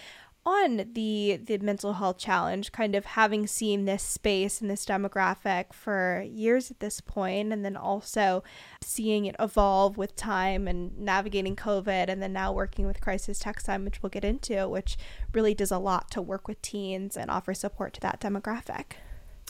on 0.46 0.84
the 0.92 1.40
the 1.42 1.56
mental 1.58 1.94
health 1.94 2.18
challenge 2.18 2.70
kind 2.70 2.94
of 2.94 3.06
having 3.06 3.46
seen 3.46 3.84
this 3.84 4.02
space 4.02 4.60
and 4.60 4.70
this 4.70 4.84
demographic 4.84 5.72
for 5.72 6.22
years 6.28 6.70
at 6.70 6.80
this 6.80 7.00
point 7.00 7.52
and 7.52 7.64
then 7.64 7.76
also 7.76 8.42
seeing 8.82 9.24
it 9.24 9.34
evolve 9.38 9.96
with 9.96 10.14
time 10.16 10.68
and 10.68 10.98
navigating 10.98 11.56
covid 11.56 12.08
and 12.08 12.22
then 12.22 12.32
now 12.32 12.52
working 12.52 12.86
with 12.86 13.00
crisis 13.00 13.38
text 13.38 13.68
line 13.68 13.84
which 13.84 14.02
we'll 14.02 14.10
get 14.10 14.24
into 14.24 14.68
which 14.68 14.98
really 15.32 15.54
does 15.54 15.70
a 15.70 15.78
lot 15.78 16.10
to 16.10 16.20
work 16.20 16.46
with 16.46 16.60
teens 16.60 17.16
and 17.16 17.30
offer 17.30 17.54
support 17.54 17.94
to 17.94 18.00
that 18.00 18.20
demographic 18.20 18.96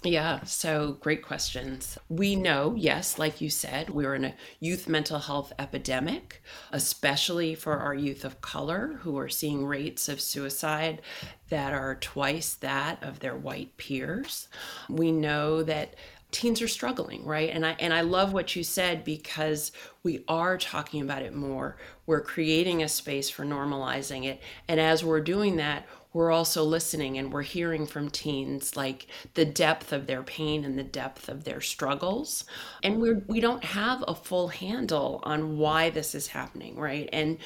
yeah, 0.05 0.43
so 0.45 0.99
great 1.01 1.23
questions. 1.23 1.97
We 2.09 2.37
know, 2.37 2.75
yes, 2.77 3.19
like 3.19 3.41
you 3.41 3.49
said, 3.49 3.91
we're 3.91 4.15
in 4.15 4.25
a 4.25 4.35
youth 4.61 4.89
mental 4.89 5.19
health 5.19 5.53
epidemic, 5.59 6.43
especially 6.73 7.55
for 7.55 7.79
our 7.79 7.95
youth 7.95 8.25
of 8.25 8.41
color 8.41 8.99
who 9.01 9.17
are 9.19 9.29
seeing 9.29 9.65
rates 9.65 10.09
of 10.09 10.21
suicide 10.21 11.01
that 11.49 11.73
are 11.73 11.95
twice 11.97 12.55
that 12.55 13.03
of 13.03 13.21
their 13.21 13.37
white 13.37 13.77
peers. 13.77 14.49
We 14.89 15.13
know 15.13 15.63
that 15.63 15.95
teens 16.35 16.61
are 16.61 16.69
struggling, 16.69 17.25
right? 17.25 17.49
And 17.49 17.65
I 17.65 17.77
and 17.79 17.95
I 17.95 18.01
love 18.01 18.33
what 18.33 18.57
you 18.57 18.65
said 18.65 19.05
because 19.05 19.71
we 20.03 20.25
are 20.27 20.59
talking 20.59 21.01
about 21.01 21.23
it 21.23 21.33
more. 21.35 21.77
We're 22.07 22.21
creating 22.21 22.83
a 22.83 22.89
space 22.89 23.31
for 23.31 23.45
normalizing 23.45 24.25
it. 24.25 24.43
And 24.69 24.81
as 24.81 25.05
we're 25.05 25.21
doing 25.21 25.57
that, 25.57 25.87
we're 26.13 26.33
also 26.33 26.65
listening 26.65 27.19
and 27.19 27.33
we're 27.33 27.43
hearing 27.43 27.87
from 27.87 28.11
teens 28.11 28.77
like 28.77 29.07
the 29.35 29.45
depth 29.45 29.93
of 29.93 30.07
their 30.07 30.25
pain 30.25 30.65
and 30.65 30.77
the 30.77 30.85
depth 30.85 31.29
of 31.29 31.45
their 31.45 31.61
struggles 31.61 32.45
and 32.83 33.01
we're 33.01 33.23
we 33.27 33.41
don't 33.41 33.65
have 33.65 34.05
a 34.07 34.15
full 34.15 34.49
handle 34.49 35.21
on 35.25 35.59
why 35.59 35.91
this 35.91 36.15
is 36.15 36.29
happening 36.29 36.77
right 36.77 37.09
and 37.13 37.39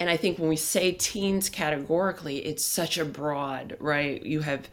and 0.00 0.10
i 0.10 0.16
think 0.16 0.36
when 0.36 0.48
we 0.48 0.56
say 0.56 0.90
teens 0.90 1.48
categorically 1.48 2.38
it's 2.44 2.64
such 2.64 2.98
a 2.98 3.04
broad 3.04 3.76
right 3.78 4.26
you 4.26 4.40
have 4.40 4.68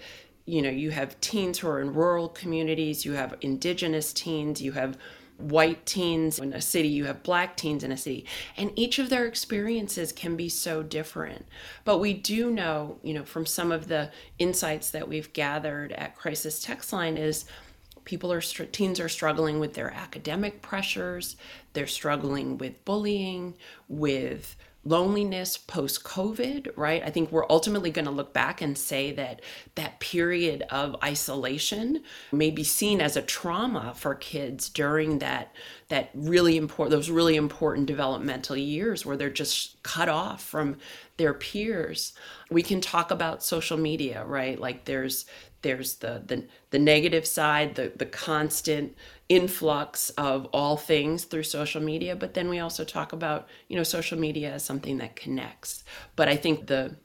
you 0.45 0.61
know 0.61 0.69
you 0.69 0.91
have 0.91 1.19
teens 1.21 1.59
who 1.59 1.67
are 1.67 1.79
in 1.79 1.93
rural 1.93 2.29
communities 2.29 3.05
you 3.05 3.13
have 3.13 3.35
indigenous 3.41 4.13
teens 4.13 4.61
you 4.61 4.71
have 4.71 4.97
white 5.37 5.85
teens 5.85 6.39
in 6.39 6.53
a 6.53 6.61
city, 6.61 6.87
you 6.87 7.05
have 7.05 7.23
black 7.23 7.57
teens 7.57 7.83
in 7.83 7.91
a 7.91 7.97
city, 7.97 8.25
and 8.57 8.71
each 8.75 8.99
of 8.99 9.09
their 9.09 9.25
experiences 9.25 10.11
can 10.11 10.35
be 10.35 10.49
so 10.49 10.83
different. 10.83 11.45
But 11.85 11.99
we 11.99 12.13
do 12.13 12.51
know, 12.51 12.99
you 13.03 13.13
know, 13.13 13.23
from 13.23 13.45
some 13.45 13.71
of 13.71 13.87
the 13.87 14.11
insights 14.39 14.91
that 14.91 15.07
we've 15.07 15.31
gathered 15.33 15.91
at 15.93 16.15
Crisis 16.15 16.63
Text 16.63 16.93
Line 16.93 17.17
is 17.17 17.45
people 18.05 18.31
are 18.31 18.41
teens 18.41 18.99
are 18.99 19.09
struggling 19.09 19.59
with 19.59 19.73
their 19.73 19.91
academic 19.91 20.61
pressures, 20.61 21.35
they're 21.73 21.87
struggling 21.87 22.57
with 22.57 22.83
bullying, 22.85 23.55
with 23.87 24.55
loneliness 24.85 25.57
post 25.57 26.03
COVID, 26.03 26.71
right? 26.75 27.01
I 27.03 27.09
think 27.09 27.31
we're 27.31 27.49
ultimately 27.49 27.89
going 27.89 28.05
to 28.05 28.11
look 28.11 28.33
back 28.33 28.61
and 28.61 28.77
say 28.77 29.11
that 29.13 29.41
that 29.75 29.99
period 29.99 30.63
of 30.69 30.95
isolation 31.01 32.03
may 32.31 32.51
be 32.51 32.63
seen 32.63 32.99
as 32.99 33.15
a 33.15 33.21
trauma 33.21 33.93
for 33.95 34.13
kids 34.13 34.67
during 34.69 35.19
that 35.19 35.53
that 35.87 36.09
really 36.13 36.57
important 36.57 36.91
those 36.91 37.09
really 37.09 37.35
important 37.35 37.87
developmental 37.87 38.57
years 38.57 39.05
where 39.05 39.15
they're 39.15 39.29
just 39.29 39.81
cut 39.83 40.09
off 40.09 40.43
from 40.43 40.77
their 41.17 41.33
peers. 41.33 42.13
We 42.49 42.63
can 42.63 42.81
talk 42.81 43.11
about 43.11 43.43
social 43.43 43.77
media, 43.77 44.25
right? 44.25 44.59
Like 44.59 44.85
there's 44.85 45.25
there's 45.63 45.95
the 45.95 46.21
the, 46.25 46.45
the 46.69 46.79
negative 46.79 47.25
side, 47.25 47.75
the 47.75 47.91
the 47.95 48.05
constant 48.05 48.95
influx 49.29 50.11
of 50.11 50.45
all 50.53 50.77
things 50.77 51.23
through 51.23 51.43
social 51.43 51.81
media, 51.81 52.15
but 52.15 52.35
then 52.35 52.49
we 52.49 52.59
also 52.59 52.83
talk 52.83 53.13
about, 53.13 53.47
you 53.67 53.75
know, 53.75 53.83
social 53.83 54.19
media 54.19 54.53
as 54.53 54.63
something 54.63 54.99
that 54.99 55.15
connects. 55.15 55.83
But 56.15 56.29
I 56.29 56.35
think 56.35 56.67
the 56.67 56.97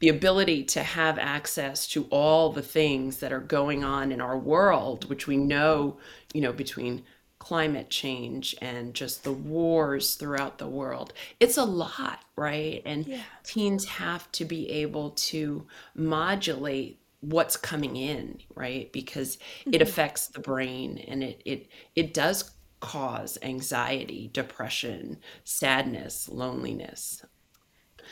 the 0.00 0.08
ability 0.08 0.64
to 0.64 0.82
have 0.82 1.16
access 1.16 1.86
to 1.86 2.04
all 2.10 2.50
the 2.50 2.60
things 2.60 3.18
that 3.18 3.32
are 3.32 3.40
going 3.40 3.84
on 3.84 4.10
in 4.10 4.20
our 4.20 4.36
world, 4.36 5.08
which 5.08 5.28
we 5.28 5.36
know, 5.36 5.96
you 6.34 6.40
know, 6.40 6.52
between 6.52 7.04
climate 7.38 7.90
change 7.90 8.54
and 8.60 8.94
just 8.94 9.24
the 9.24 9.32
wars 9.32 10.14
throughout 10.14 10.58
the 10.58 10.68
world. 10.68 11.12
It's 11.40 11.56
a 11.56 11.64
lot, 11.64 12.20
right? 12.36 12.82
And 12.84 13.04
yeah. 13.04 13.22
teens 13.42 13.84
have 13.84 14.30
to 14.32 14.44
be 14.44 14.70
able 14.70 15.10
to 15.10 15.66
modulate 15.94 17.01
what's 17.22 17.56
coming 17.56 17.96
in, 17.96 18.38
right? 18.54 18.92
Because 18.92 19.36
mm-hmm. 19.36 19.74
it 19.74 19.82
affects 19.82 20.26
the 20.28 20.40
brain 20.40 20.98
and 21.08 21.22
it 21.22 21.40
it 21.46 21.68
it 21.96 22.12
does 22.12 22.50
cause 22.80 23.38
anxiety, 23.42 24.28
depression, 24.32 25.18
sadness, 25.44 26.28
loneliness. 26.28 27.24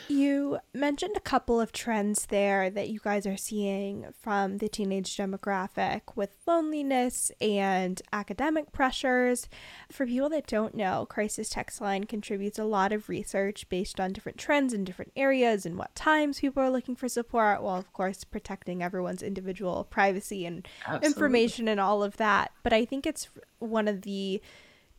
You 0.07 0.59
mentioned 0.73 1.15
a 1.17 1.21
couple 1.21 1.59
of 1.59 1.71
trends 1.71 2.27
there 2.27 2.69
that 2.69 2.89
you 2.89 2.99
guys 2.99 3.25
are 3.25 3.37
seeing 3.37 4.07
from 4.19 4.57
the 4.57 4.69
teenage 4.69 5.15
demographic 5.15 6.01
with 6.15 6.35
loneliness 6.45 7.31
and 7.39 8.01
academic 8.13 8.71
pressures. 8.71 9.47
For 9.91 10.05
people 10.05 10.29
that 10.29 10.47
don't 10.47 10.75
know, 10.75 11.05
Crisis 11.09 11.49
Text 11.49 11.81
Line 11.81 12.05
contributes 12.05 12.59
a 12.59 12.63
lot 12.63 12.91
of 12.91 13.09
research 13.09 13.67
based 13.69 13.99
on 13.99 14.13
different 14.13 14.37
trends 14.37 14.73
in 14.73 14.83
different 14.83 15.11
areas 15.15 15.65
and 15.65 15.77
what 15.77 15.95
times 15.95 16.39
people 16.39 16.63
are 16.63 16.69
looking 16.69 16.95
for 16.95 17.09
support, 17.09 17.61
while, 17.61 17.77
of 17.77 17.91
course, 17.93 18.23
protecting 18.23 18.81
everyone's 18.81 19.23
individual 19.23 19.83
privacy 19.83 20.45
and 20.45 20.67
Absolutely. 20.85 21.07
information 21.07 21.67
and 21.67 21.79
all 21.79 22.03
of 22.03 22.17
that. 22.17 22.51
But 22.63 22.73
I 22.73 22.85
think 22.85 23.05
it's 23.05 23.29
one 23.59 23.87
of 23.87 24.01
the 24.01 24.41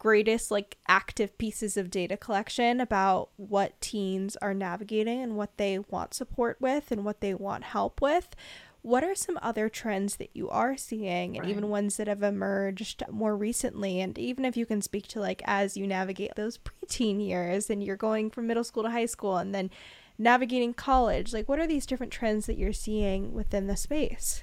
greatest 0.02 0.50
like 0.50 0.78
active 0.88 1.38
pieces 1.38 1.76
of 1.76 1.88
data 1.88 2.16
collection 2.16 2.80
about 2.80 3.28
what 3.36 3.80
teens 3.80 4.36
are 4.42 4.52
navigating 4.52 5.22
and 5.22 5.36
what 5.36 5.56
they 5.58 5.78
want 5.78 6.12
support 6.12 6.60
with 6.60 6.90
and 6.90 7.04
what 7.04 7.20
they 7.20 7.32
want 7.32 7.62
help 7.62 8.02
with. 8.02 8.34
What 8.80 9.04
are 9.04 9.14
some 9.14 9.38
other 9.40 9.68
trends 9.68 10.16
that 10.16 10.30
you 10.34 10.50
are 10.50 10.76
seeing 10.76 11.36
and 11.36 11.46
right. 11.46 11.50
even 11.50 11.68
ones 11.68 11.98
that 11.98 12.08
have 12.08 12.24
emerged 12.24 13.04
more 13.12 13.36
recently? 13.36 14.00
And 14.00 14.18
even 14.18 14.44
if 14.44 14.56
you 14.56 14.66
can 14.66 14.82
speak 14.82 15.06
to 15.06 15.20
like 15.20 15.40
as 15.44 15.76
you 15.76 15.86
navigate 15.86 16.34
those 16.34 16.58
preteen 16.58 17.24
years 17.24 17.70
and 17.70 17.80
you're 17.80 17.94
going 17.94 18.28
from 18.28 18.48
middle 18.48 18.64
school 18.64 18.82
to 18.82 18.90
high 18.90 19.06
school 19.06 19.36
and 19.36 19.54
then 19.54 19.70
navigating 20.18 20.74
college, 20.74 21.32
like 21.32 21.48
what 21.48 21.60
are 21.60 21.66
these 21.68 21.86
different 21.86 22.12
trends 22.12 22.46
that 22.46 22.58
you're 22.58 22.72
seeing 22.72 23.32
within 23.32 23.68
the 23.68 23.76
space? 23.76 24.42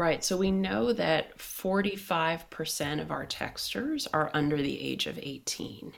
Right. 0.00 0.24
So 0.24 0.38
we 0.38 0.50
know 0.50 0.94
that 0.94 1.36
45% 1.36 3.02
of 3.02 3.10
our 3.10 3.26
texters 3.26 4.08
are 4.14 4.30
under 4.32 4.56
the 4.56 4.80
age 4.80 5.06
of 5.06 5.18
18. 5.18 5.92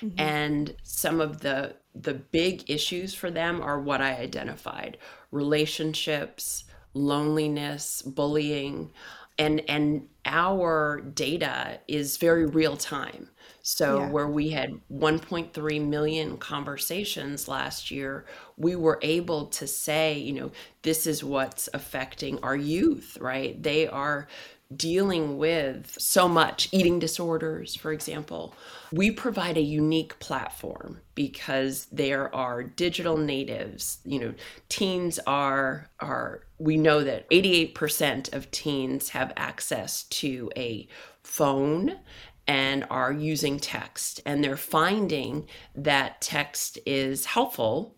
Mm-hmm. 0.00 0.20
And 0.20 0.76
some 0.84 1.20
of 1.20 1.40
the 1.40 1.74
the 1.92 2.14
big 2.14 2.70
issues 2.70 3.14
for 3.14 3.32
them 3.32 3.60
are 3.60 3.80
what 3.80 4.00
I 4.00 4.14
identified. 4.14 4.96
Relationships, 5.32 6.66
loneliness, 6.94 8.00
bullying, 8.02 8.92
and 9.40 9.68
and 9.68 10.06
our 10.24 11.00
data 11.00 11.80
is 11.88 12.16
very 12.16 12.46
real 12.46 12.76
time. 12.76 13.28
So, 13.70 13.98
yeah. 13.98 14.08
where 14.08 14.28
we 14.28 14.48
had 14.48 14.80
1.3 14.90 15.86
million 15.86 16.38
conversations 16.38 17.48
last 17.48 17.90
year, 17.90 18.24
we 18.56 18.74
were 18.74 18.98
able 19.02 19.44
to 19.48 19.66
say, 19.66 20.16
you 20.16 20.32
know, 20.32 20.52
this 20.80 21.06
is 21.06 21.22
what's 21.22 21.68
affecting 21.74 22.38
our 22.42 22.56
youth, 22.56 23.18
right? 23.20 23.62
They 23.62 23.86
are 23.86 24.26
dealing 24.74 25.36
with 25.36 25.94
so 25.98 26.26
much 26.26 26.70
eating 26.72 26.98
disorders, 26.98 27.74
for 27.74 27.92
example. 27.92 28.54
We 28.90 29.10
provide 29.10 29.58
a 29.58 29.62
unique 29.62 30.18
platform 30.18 31.02
because 31.14 31.88
there 31.92 32.34
are 32.34 32.62
digital 32.62 33.18
natives. 33.18 33.98
You 34.06 34.18
know, 34.20 34.34
teens 34.70 35.18
are 35.26 35.90
are 36.00 36.44
we 36.58 36.78
know 36.78 37.04
that 37.04 37.28
88% 37.30 38.32
of 38.32 38.50
teens 38.50 39.10
have 39.10 39.32
access 39.36 40.04
to 40.04 40.50
a 40.56 40.88
phone 41.22 41.98
and 42.48 42.86
are 42.90 43.12
using 43.12 43.60
text 43.60 44.20
and 44.24 44.42
they're 44.42 44.56
finding 44.56 45.46
that 45.76 46.20
text 46.20 46.78
is 46.86 47.26
helpful 47.26 47.94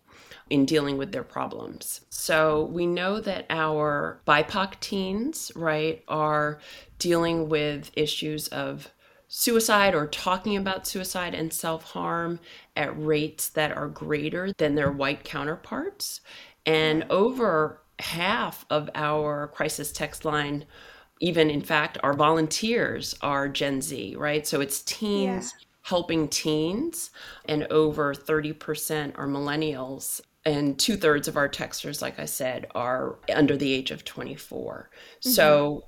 in 0.49 0.65
dealing 0.65 0.97
with 0.97 1.13
their 1.13 1.23
problems. 1.23 2.01
So 2.09 2.65
we 2.65 2.85
know 2.85 3.21
that 3.21 3.45
our 3.49 4.21
BIPOC 4.27 4.79
teens, 4.81 5.51
right, 5.55 6.03
are 6.09 6.59
dealing 6.99 7.47
with 7.47 7.89
issues 7.95 8.49
of 8.49 8.89
suicide 9.29 9.95
or 9.95 10.07
talking 10.07 10.57
about 10.57 10.85
suicide 10.85 11.33
and 11.33 11.53
self 11.53 11.85
harm 11.85 12.37
at 12.75 13.01
rates 13.01 13.47
that 13.49 13.71
are 13.71 13.87
greater 13.87 14.51
than 14.57 14.75
their 14.75 14.91
white 14.91 15.23
counterparts. 15.23 16.19
And 16.65 17.05
over 17.09 17.81
half 17.99 18.65
of 18.69 18.89
our 18.93 19.47
crisis 19.47 19.93
text 19.93 20.25
line 20.25 20.65
even 21.21 21.49
in 21.49 21.61
fact 21.61 21.97
our 22.03 22.13
volunteers 22.13 23.15
are 23.21 23.47
gen 23.47 23.81
z 23.81 24.15
right 24.17 24.45
so 24.45 24.59
it's 24.59 24.81
teens 24.81 25.53
yeah. 25.57 25.65
helping 25.83 26.27
teens 26.27 27.11
and 27.45 27.65
over 27.69 28.13
30% 28.13 29.17
are 29.17 29.27
millennials 29.27 30.19
and 30.43 30.77
two 30.77 30.97
thirds 30.97 31.27
of 31.27 31.37
our 31.37 31.47
texters 31.47 32.01
like 32.01 32.19
i 32.19 32.25
said 32.25 32.67
are 32.75 33.19
under 33.33 33.55
the 33.55 33.71
age 33.71 33.91
of 33.91 34.03
24 34.03 34.89
mm-hmm. 34.91 35.29
so 35.29 35.85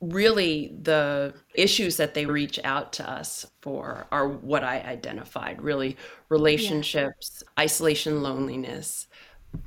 really 0.00 0.72
the 0.82 1.34
issues 1.54 1.96
that 1.96 2.14
they 2.14 2.24
reach 2.24 2.60
out 2.62 2.92
to 2.92 3.08
us 3.08 3.46
for 3.62 4.06
are 4.12 4.28
what 4.28 4.62
i 4.62 4.80
identified 4.80 5.60
really 5.60 5.96
relationships 6.28 7.42
yeah. 7.42 7.64
isolation 7.64 8.22
loneliness 8.22 9.08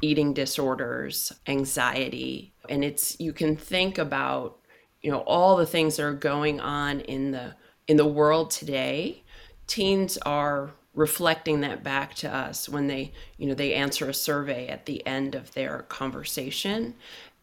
eating 0.01 0.33
disorders 0.33 1.33
anxiety 1.47 2.53
and 2.69 2.83
it's 2.83 3.19
you 3.19 3.33
can 3.33 3.57
think 3.57 3.97
about 3.97 4.60
you 5.01 5.11
know 5.11 5.19
all 5.19 5.57
the 5.57 5.65
things 5.65 5.97
that 5.97 6.03
are 6.03 6.13
going 6.13 6.59
on 6.59 7.01
in 7.01 7.31
the 7.31 7.55
in 7.87 7.97
the 7.97 8.05
world 8.05 8.51
today 8.51 9.23
teens 9.67 10.17
are 10.19 10.71
reflecting 10.93 11.61
that 11.61 11.83
back 11.83 12.13
to 12.13 12.33
us 12.33 12.67
when 12.67 12.87
they 12.87 13.13
you 13.37 13.47
know 13.47 13.53
they 13.53 13.73
answer 13.73 14.09
a 14.09 14.13
survey 14.13 14.67
at 14.67 14.85
the 14.85 15.05
end 15.05 15.35
of 15.35 15.53
their 15.53 15.83
conversation. 15.83 16.93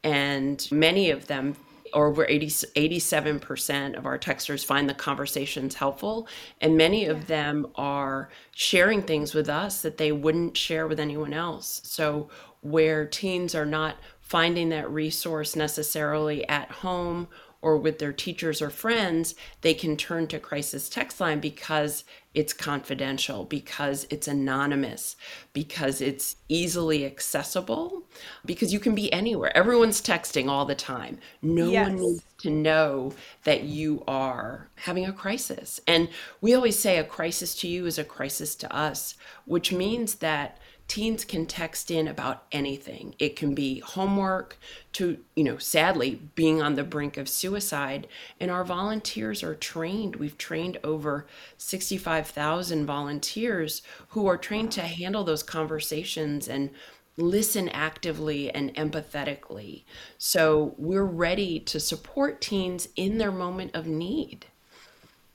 And 0.05 0.66
many 0.71 1.11
of 1.11 1.27
them 1.27 1.57
over 1.92 2.27
80, 2.29 2.47
87% 2.47 3.97
of 3.97 4.07
our 4.07 4.18
texters 4.18 4.64
find 4.64 4.88
the 4.88 4.94
conversations 4.94 5.75
helpful. 5.75 6.29
And 6.61 6.77
many 6.77 7.07
of 7.07 7.27
them 7.27 7.66
are 7.77 8.29
sharing 8.53 9.03
things 9.03 9.35
with 9.35 9.49
us 9.49 9.83
that 9.83 9.97
they 9.97 10.12
wouldn't 10.12 10.57
share 10.57 10.87
with 10.87 11.01
anyone 11.01 11.33
else. 11.33 11.81
So 11.85 12.29
where 12.61 13.07
teens 13.07 13.55
are 13.55 13.66
not 13.66 13.97
finding 14.21 14.68
that 14.68 14.90
resource 14.90 15.57
necessarily 15.57 16.47
at 16.49 16.71
home 16.71 17.29
or 17.61 17.77
with 17.77 17.99
their 17.99 18.12
teachers 18.12 18.62
or 18.62 18.71
friends, 18.71 19.35
they 19.62 19.75
can 19.75 19.97
turn 19.97 20.27
to 20.29 20.38
Crisis 20.38 20.88
Text 20.88 21.21
Line 21.21 21.40
because 21.40 22.05
it's 22.35 22.53
confidential, 22.53 23.44
because 23.44 24.07
it's 24.11 24.29
anonymous, 24.29 25.16
because 25.53 26.01
it's 26.01 26.37
easily 26.49 27.05
accessible, 27.05 28.05
because 28.44 28.73
you 28.73 28.79
can 28.79 28.94
be 28.94 29.12
anywhere. 29.12 29.57
Everyone's 29.57 30.01
texting 30.01 30.49
all 30.49 30.64
the 30.64 30.77
time. 30.77 31.18
No 31.42 31.68
yes. 31.68 31.88
one 31.88 31.97
needs 31.97 32.25
to 32.38 32.51
know 32.51 33.12
that 33.42 33.64
you 33.64 34.05
are 34.07 34.68
having 34.77 35.07
a 35.07 35.12
crisis. 35.12 35.81
And 35.88 36.09
we 36.40 36.55
always 36.55 36.79
say 36.79 36.99
a 36.99 37.05
crisis 37.05 37.57
to 37.57 37.68
you 37.68 37.87
is 37.87 37.99
a 37.99 38.05
crisis 38.05 38.55
to 38.57 38.73
us, 38.73 39.16
which 39.47 39.73
means 39.73 40.16
that 40.16 40.59
teens 40.88 41.24
can 41.24 41.44
text 41.44 41.90
in 41.90 42.09
about 42.09 42.44
anything. 42.51 43.14
It 43.18 43.37
can 43.37 43.55
be 43.55 43.81
homework 43.81 44.59
to, 44.94 45.18
you 45.37 45.44
know, 45.44 45.59
sadly 45.59 46.22
being 46.35 46.62
on 46.62 46.74
the 46.74 46.83
brink 46.83 47.18
of 47.18 47.29
suicide. 47.29 48.09
And 48.40 48.51
our 48.51 48.64
volunteers 48.64 49.42
are 49.42 49.55
trained. 49.55 50.16
We've 50.16 50.38
trained 50.38 50.79
over 50.83 51.27
65,000 51.59 52.87
volunteers 52.87 53.83
who 54.09 54.27
are 54.27 54.38
trained 54.38 54.72
to 54.72 54.83
handle 54.83 55.24
those 55.24 55.42
conversations 55.42 56.48
and 56.48 56.70
listen 57.18 57.68
actively 57.68 58.51
and 58.51 58.74
empathetically. 58.74 59.83
So 60.16 60.74
we're 60.79 61.05
ready 61.05 61.61
to 61.61 61.81
support 61.81 62.40
teens 62.40 62.88
in 62.96 63.18
their 63.18 63.33
moment 63.33 63.74
of 63.74 63.87
need. 63.87 64.46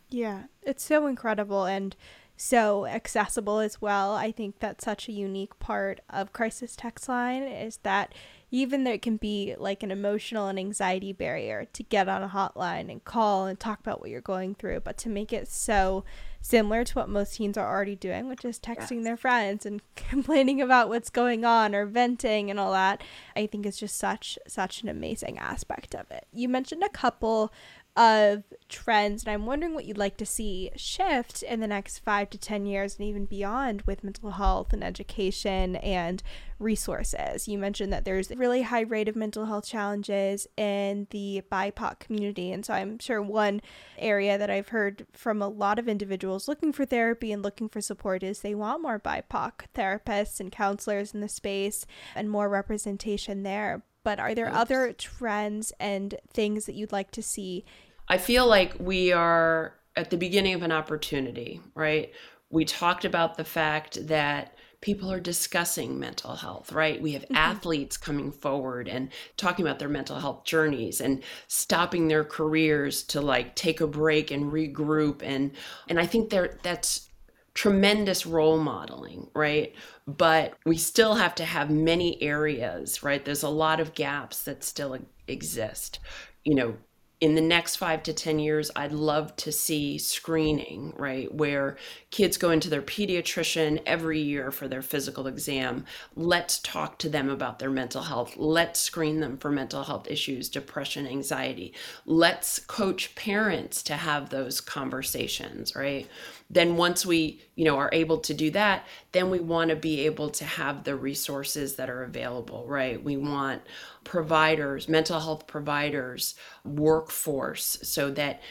Yeah, 0.09 0.43
it's 0.63 0.83
so 0.83 1.07
incredible. 1.07 1.65
And 1.65 1.95
so 2.43 2.86
accessible 2.86 3.60
as 3.60 3.82
well. 3.82 4.15
I 4.15 4.32
think 4.32 4.60
that's 4.60 4.84
such 4.84 5.08
a 5.08 5.13
unique 5.13 5.58
part 5.60 6.01
of 6.10 6.34
Crisis 6.34 6.75
Text 6.75 7.08
Line 7.08 7.43
is 7.43 7.77
that 7.84 8.13
even 8.51 8.84
though 8.84 8.91
it 8.91 9.01
can 9.01 9.17
be 9.17 9.56
like 9.58 9.82
an 9.82 9.91
emotional 9.91 10.47
and 10.47 10.60
anxiety 10.60 11.13
barrier 11.13 11.65
to 11.73 11.82
get 11.84 12.10
on 12.10 12.21
a 12.21 12.27
hotline 12.27 12.91
and 12.91 13.03
call 13.03 13.45
and 13.45 13.60
talk 13.60 13.79
about 13.79 14.01
what 14.01 14.10
you're 14.10 14.21
going 14.21 14.53
through, 14.56 14.82
but 14.82 14.97
to 14.97 15.10
make 15.10 15.32
it 15.32 15.47
so 15.47 16.03
similar 16.41 16.84
to 16.84 16.93
what 16.93 17.10
most 17.10 17.36
teens 17.36 17.58
are 17.58 17.67
already 17.67 17.95
doing, 17.95 18.27
which 18.27 18.43
is 18.43 18.60
texting 18.60 18.97
yes. 18.97 19.06
their 19.06 19.17
friends 19.17 19.65
and 19.65 19.82
complaining 19.95 20.62
about 20.62 20.89
what's 20.89 21.10
going 21.10 21.45
on 21.45 21.73
or 21.73 21.86
venting 21.86 22.51
and 22.51 22.60
all 22.60 22.73
that, 22.73 23.01
I 23.36 23.47
think 23.47 23.65
is 23.65 23.77
just 23.77 23.95
such 23.97 24.38
such 24.47 24.84
an 24.84 24.89
amazing 24.89 25.39
aspect 25.39 25.95
of 25.95 26.12
it. 26.12 26.27
You 26.34 26.49
mentioned 26.49 26.84
a 26.84 26.89
couple 26.89 27.51
of 27.95 28.43
trends 28.69 29.23
and 29.23 29.32
i'm 29.32 29.45
wondering 29.45 29.73
what 29.75 29.86
you'd 29.86 29.97
like 29.97 30.17
to 30.17 30.25
see 30.25 30.71
shift 30.75 31.43
in 31.43 31.60
the 31.60 31.67
next 31.67 31.99
five 31.99 32.29
to 32.29 32.38
ten 32.38 32.65
years 32.65 32.97
and 32.97 33.08
even 33.08 33.25
beyond 33.25 33.84
with 33.84 34.03
mental 34.03 34.32
health 34.32 34.73
and 34.73 34.84
education 34.84 35.75
and 35.77 36.23
resources. 36.63 37.47
You 37.47 37.58
mentioned 37.58 37.93
that 37.93 38.06
there's 38.06 38.32
a 38.32 38.36
really 38.36 38.63
high 38.63 38.82
rate 38.82 39.10
of 39.10 39.15
mental 39.15 39.45
health 39.45 39.67
challenges 39.67 40.47
in 40.58 41.08
the 41.12 41.43
bipoc 41.51 41.99
community 41.99 42.51
and 42.51 42.65
so 42.65 42.73
i'm 42.73 42.97
sure 42.99 43.21
one 43.21 43.62
area 43.97 44.38
that 44.38 44.49
i've 44.49 44.69
heard 44.69 45.06
from 45.12 45.41
a 45.41 45.47
lot 45.47 45.77
of 45.77 45.88
individuals 45.88 46.47
looking 46.47 46.71
for 46.71 46.86
therapy 46.86 47.32
and 47.32 47.43
looking 47.43 47.67
for 47.67 47.82
support 47.82 48.23
is 48.23 48.39
they 48.39 48.56
want 48.56 48.82
more 48.82 48.99
bipoc 48.99 49.51
therapists 49.75 50.39
and 50.39 50.51
counselors 50.51 51.13
in 51.13 51.19
the 51.19 51.29
space 51.29 51.86
and 52.15 52.29
more 52.29 52.47
representation 52.47 53.43
there 53.43 53.84
but 54.03 54.19
are 54.19 54.35
there 54.35 54.53
other 54.53 54.93
trends 54.93 55.71
and 55.79 56.15
things 56.33 56.65
that 56.65 56.75
you'd 56.75 56.91
like 56.91 57.11
to 57.11 57.21
see? 57.21 57.65
I 58.07 58.17
feel 58.17 58.47
like 58.47 58.75
we 58.79 59.11
are 59.11 59.75
at 59.95 60.09
the 60.09 60.17
beginning 60.17 60.53
of 60.53 60.63
an 60.63 60.71
opportunity, 60.71 61.61
right? 61.75 62.11
We 62.49 62.65
talked 62.65 63.05
about 63.05 63.37
the 63.37 63.43
fact 63.43 64.07
that 64.07 64.55
people 64.83 65.09
are 65.09 65.19
discussing 65.21 65.97
mental 65.97 66.35
health, 66.35 66.73
right? 66.73 67.01
We 67.01 67.13
have 67.13 67.21
mm-hmm. 67.23 67.37
athletes 67.37 67.95
coming 67.95 68.33
forward 68.33 68.89
and 68.89 69.09
talking 69.37 69.65
about 69.65 69.79
their 69.79 69.87
mental 69.87 70.19
health 70.19 70.43
journeys 70.43 70.99
and 70.99 71.23
stopping 71.47 72.09
their 72.09 72.25
careers 72.25 73.01
to 73.03 73.21
like 73.21 73.55
take 73.55 73.79
a 73.79 73.87
break 73.87 74.29
and 74.29 74.51
regroup 74.51 75.23
and 75.23 75.51
and 75.87 76.01
I 76.01 76.05
think 76.05 76.31
there 76.31 76.59
that's 76.63 77.09
tremendous 77.53 78.25
role 78.25 78.57
modeling, 78.59 79.29
right? 79.33 79.73
But 80.07 80.55
we 80.65 80.77
still 80.77 81.15
have 81.15 81.35
to 81.35 81.45
have 81.45 81.69
many 81.69 82.21
areas, 82.21 83.03
right? 83.03 83.23
There's 83.23 83.43
a 83.43 83.49
lot 83.49 83.79
of 83.79 83.93
gaps 83.93 84.43
that 84.43 84.63
still 84.63 84.97
exist. 85.27 85.99
You 86.43 86.55
know, 86.55 86.75
in 87.23 87.35
the 87.35 87.41
next 87.41 87.77
five 87.77 88.03
to 88.03 88.11
10 88.11 88.39
years, 88.39 88.69
I'd 88.75 88.91
love 88.91 89.33
to 89.37 89.51
see 89.53 89.97
screening, 89.97 90.91
right? 90.97 91.33
Where 91.33 91.77
kids 92.11 92.35
go 92.35 92.49
into 92.49 92.69
their 92.69 92.81
pediatrician 92.81 93.81
every 93.85 94.19
year 94.19 94.51
for 94.51 94.67
their 94.67 94.81
physical 94.81 95.27
exam. 95.27 95.85
Let's 96.17 96.59
talk 96.59 96.99
to 96.99 97.07
them 97.07 97.29
about 97.29 97.59
their 97.59 97.69
mental 97.69 98.01
health. 98.01 98.35
Let's 98.35 98.81
screen 98.81 99.21
them 99.21 99.37
for 99.37 99.49
mental 99.49 99.83
health 99.83 100.05
issues, 100.09 100.49
depression, 100.49 101.07
anxiety. 101.07 101.73
Let's 102.05 102.59
coach 102.59 103.15
parents 103.15 103.83
to 103.83 103.93
have 103.93 104.29
those 104.29 104.59
conversations, 104.59 105.77
right? 105.77 106.09
Then 106.53 106.77
once 106.77 107.05
we 107.05 107.41
you 107.55 107.65
know 107.65 107.77
are 107.77 107.89
able 107.93 108.17
to 108.17 108.33
do 108.33 108.51
that 108.51 108.85
then 109.11 109.29
we 109.29 109.39
want 109.39 109.69
to 109.69 109.75
be 109.75 110.01
able 110.01 110.29
to 110.29 110.45
have 110.45 110.83
the 110.83 110.95
resources 110.95 111.75
that 111.75 111.89
are 111.89 112.03
available 112.03 112.65
right? 112.67 113.03
We 113.03 113.17
want 113.17 113.61
providers 114.03 114.87
mental 114.87 115.19
health 115.19 115.47
providers 115.47 116.35
workforce 116.63 117.79
so 117.83 118.11
that 118.11 118.41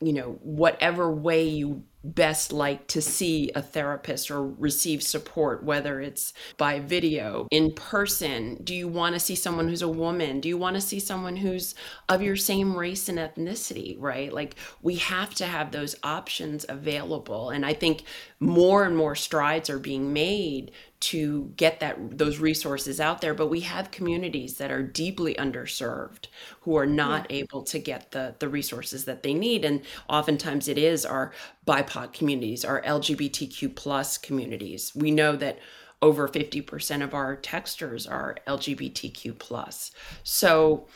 you 0.00 0.12
know 0.12 0.38
whatever 0.42 1.10
way 1.10 1.48
you 1.48 1.84
best 2.14 2.52
like 2.52 2.86
to 2.88 3.02
see 3.02 3.50
a 3.54 3.62
therapist 3.62 4.30
or 4.30 4.46
receive 4.46 5.02
support, 5.02 5.62
whether 5.64 6.00
it's 6.00 6.32
by 6.56 6.78
video, 6.80 7.48
in 7.50 7.72
person? 7.72 8.60
Do 8.62 8.74
you 8.74 8.88
want 8.88 9.14
to 9.14 9.20
see 9.20 9.34
someone 9.34 9.68
who's 9.68 9.82
a 9.82 9.88
woman? 9.88 10.40
Do 10.40 10.48
you 10.48 10.56
want 10.56 10.76
to 10.76 10.80
see 10.80 11.00
someone 11.00 11.36
who's 11.36 11.74
of 12.08 12.22
your 12.22 12.36
same 12.36 12.76
race 12.76 13.08
and 13.08 13.18
ethnicity, 13.18 13.96
right? 13.98 14.32
Like 14.32 14.56
we 14.82 14.96
have 14.96 15.34
to 15.36 15.46
have 15.46 15.72
those 15.72 15.96
options 16.02 16.64
available. 16.68 17.50
And 17.50 17.66
I 17.66 17.74
think 17.74 18.04
more 18.38 18.84
and 18.84 18.96
more 18.96 19.14
strides 19.14 19.70
are 19.70 19.78
being 19.78 20.12
made 20.12 20.70
to 20.98 21.52
get 21.56 21.80
that 21.80 22.18
those 22.18 22.38
resources 22.38 23.00
out 23.00 23.20
there 23.20 23.34
but 23.34 23.48
we 23.48 23.60
have 23.60 23.90
communities 23.90 24.56
that 24.56 24.70
are 24.70 24.82
deeply 24.82 25.34
underserved 25.34 26.26
who 26.62 26.76
are 26.76 26.86
not 26.86 27.30
yeah. 27.30 27.38
able 27.38 27.62
to 27.62 27.78
get 27.78 28.10
the 28.12 28.34
the 28.38 28.48
resources 28.48 29.04
that 29.04 29.22
they 29.22 29.34
need 29.34 29.64
and 29.64 29.82
oftentimes 30.08 30.68
it 30.68 30.78
is 30.78 31.04
our 31.04 31.32
bipoc 31.66 31.95
communities 32.12 32.64
our 32.64 32.82
lgbtq 32.82 33.74
plus 33.74 34.18
communities. 34.18 34.92
We 34.94 35.10
know 35.10 35.36
that 35.36 35.58
over 36.02 36.28
50% 36.28 37.02
of 37.02 37.14
our 37.14 37.36
texters 37.36 38.10
are 38.10 38.36
lgbtq 38.46 39.38
plus. 39.38 39.90
So 40.22 40.86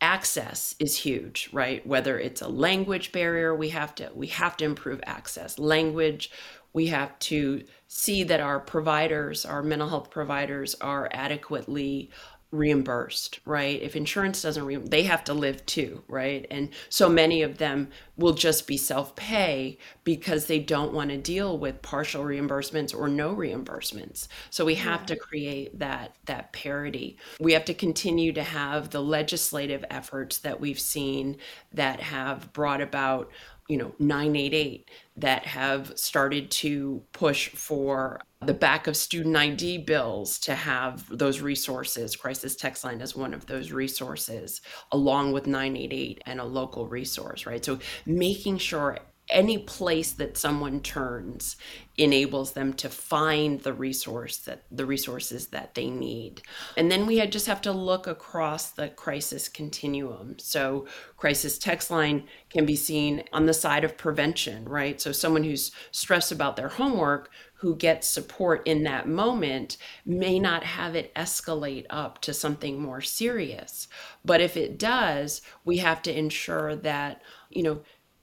access 0.00 0.74
is 0.78 0.96
huge 0.96 1.48
right? 1.52 1.86
Whether 1.86 2.18
it's 2.18 2.42
a 2.42 2.48
language 2.48 3.12
barrier 3.12 3.54
we 3.54 3.68
have 3.68 3.94
to 3.96 4.10
we 4.14 4.28
have 4.28 4.56
to 4.58 4.64
improve 4.64 5.00
access. 5.06 5.58
Language 5.58 6.30
we 6.72 6.86
have 6.86 7.18
to 7.18 7.64
see 7.88 8.22
that 8.24 8.40
our 8.40 8.60
providers, 8.60 9.44
our 9.44 9.62
mental 9.62 9.88
health 9.88 10.10
providers, 10.10 10.76
are 10.80 11.08
adequately 11.12 12.10
reimbursed, 12.52 13.38
right? 13.44 13.80
If 13.80 13.94
insurance 13.94 14.42
doesn't, 14.42 14.64
re- 14.64 14.76
they 14.76 15.04
have 15.04 15.22
to 15.24 15.34
live 15.34 15.64
too, 15.66 16.02
right? 16.08 16.46
And 16.50 16.70
so 16.88 17.08
many 17.08 17.42
of 17.42 17.58
them 17.58 17.90
will 18.16 18.32
just 18.32 18.66
be 18.66 18.76
self 18.76 19.14
pay 19.14 19.78
because 20.02 20.46
they 20.46 20.58
don't 20.58 20.92
want 20.92 21.10
to 21.10 21.16
deal 21.16 21.56
with 21.58 21.82
partial 21.82 22.24
reimbursements 22.24 22.96
or 22.96 23.08
no 23.08 23.34
reimbursements. 23.34 24.26
So 24.50 24.64
we 24.64 24.74
have 24.76 25.02
yeah. 25.02 25.06
to 25.06 25.16
create 25.16 25.78
that 25.78 26.16
that 26.26 26.52
parity. 26.52 27.18
We 27.38 27.52
have 27.52 27.64
to 27.66 27.74
continue 27.74 28.32
to 28.32 28.42
have 28.42 28.90
the 28.90 29.02
legislative 29.02 29.84
efforts 29.90 30.38
that 30.38 30.60
we've 30.60 30.80
seen 30.80 31.36
that 31.72 32.00
have 32.00 32.52
brought 32.52 32.80
about 32.80 33.30
you 33.68 33.76
know 33.76 33.94
988 34.00 34.90
that 35.18 35.46
have 35.46 35.92
started 35.96 36.50
to 36.50 37.02
push 37.12 37.48
for 37.50 38.20
the 38.42 38.54
back 38.54 38.86
of 38.86 38.96
student 38.96 39.36
ID 39.36 39.78
bills 39.78 40.38
to 40.38 40.54
have 40.54 41.04
those 41.10 41.40
resources. 41.40 42.16
Crisis 42.16 42.56
Text 42.56 42.84
Line 42.84 43.02
is 43.02 43.14
one 43.14 43.34
of 43.34 43.44
those 43.46 43.70
resources, 43.70 44.62
along 44.92 45.32
with 45.32 45.46
988 45.46 46.22
and 46.24 46.40
a 46.40 46.44
local 46.44 46.86
resource, 46.86 47.44
right? 47.44 47.62
So 47.62 47.78
making 48.06 48.56
sure 48.56 48.98
any 49.30 49.58
place 49.58 50.12
that 50.12 50.36
someone 50.36 50.80
turns 50.80 51.56
enables 51.96 52.52
them 52.52 52.72
to 52.72 52.88
find 52.88 53.60
the 53.60 53.72
resource 53.72 54.38
that 54.38 54.62
the 54.70 54.86
resources 54.86 55.48
that 55.48 55.74
they 55.74 55.90
need 55.90 56.40
and 56.76 56.90
then 56.90 57.06
we 57.06 57.24
just 57.26 57.46
have 57.46 57.60
to 57.60 57.70
look 57.70 58.06
across 58.06 58.70
the 58.70 58.88
crisis 58.88 59.48
continuum 59.48 60.34
so 60.38 60.86
crisis 61.16 61.58
text 61.58 61.90
line 61.90 62.24
can 62.48 62.64
be 62.64 62.74
seen 62.74 63.22
on 63.32 63.46
the 63.46 63.54
side 63.54 63.84
of 63.84 63.96
prevention 63.98 64.64
right 64.64 65.00
so 65.00 65.12
someone 65.12 65.44
who's 65.44 65.70
stressed 65.90 66.32
about 66.32 66.56
their 66.56 66.68
homework 66.68 67.30
who 67.60 67.76
gets 67.76 68.08
support 68.08 68.66
in 68.66 68.82
that 68.84 69.06
moment 69.06 69.76
may 70.06 70.38
not 70.38 70.64
have 70.64 70.94
it 70.94 71.14
escalate 71.14 71.86
up 71.90 72.20
to 72.20 72.32
something 72.32 72.80
more 72.80 73.00
serious 73.00 73.88
but 74.24 74.40
if 74.40 74.56
it 74.56 74.78
does 74.78 75.42
we 75.64 75.78
have 75.78 76.02
to 76.02 76.16
ensure 76.16 76.74
that 76.76 77.22
you 77.50 77.62
know 77.62 77.80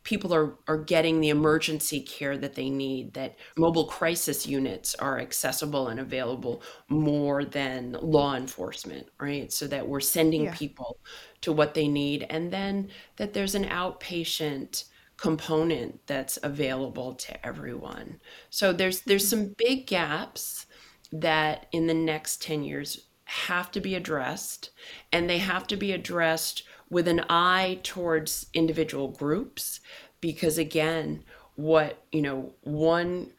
people 0.08 0.34
are, 0.34 0.56
are 0.70 0.78
getting 0.78 1.20
the 1.20 1.28
emergency 1.28 2.00
care 2.00 2.38
that 2.38 2.56
they 2.56 2.70
need, 2.70 3.14
that 3.14 3.36
mobile 3.58 3.88
crisis 3.88 4.48
units 4.48 4.96
are 4.96 5.20
accessible 5.20 5.90
and 5.90 6.00
available 6.00 6.64
more 6.88 7.44
than 7.44 7.92
law 8.02 8.34
enforcement, 8.34 9.06
right? 9.20 9.52
So 9.52 9.68
that 9.68 9.86
we're 9.86 10.00
sending 10.00 10.46
yeah. 10.46 10.56
people 10.56 11.00
to 11.42 11.52
what 11.52 11.74
they 11.74 11.90
need, 11.90 12.26
and 12.30 12.54
then 12.54 12.88
that 13.18 13.34
there's 13.34 13.54
an 13.54 13.66
outpatient 13.66 14.86
component 15.18 16.06
that's 16.08 16.38
available 16.44 17.16
to 17.16 17.46
everyone. 17.46 18.20
So 18.50 18.72
there's 18.72 19.02
there's 19.02 19.28
some 19.28 19.56
big 19.58 19.88
gaps 19.88 20.68
that 21.12 21.68
in 21.72 21.88
the 21.88 21.94
next 21.94 22.42
10 22.42 22.64
years 22.64 23.08
have 23.26 23.72
to 23.72 23.82
be 23.82 23.96
addressed 23.96 24.70
and 25.12 25.30
they 25.30 25.40
have 25.40 25.68
to 25.68 25.76
be 25.76 25.92
addressed 25.92 26.64
with 26.90 27.08
an 27.08 27.22
eye 27.30 27.80
towards 27.84 28.48
individual 28.54 29.10
groups 29.10 29.82
because 30.22 30.58
again 30.58 31.24
what 31.56 32.04
you 32.12 32.22
know 32.22 32.54
one 32.62 33.32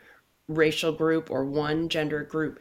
racial 0.46 0.92
group 0.92 1.30
or 1.30 1.44
one 1.44 1.88
gender 1.88 2.22
group 2.22 2.60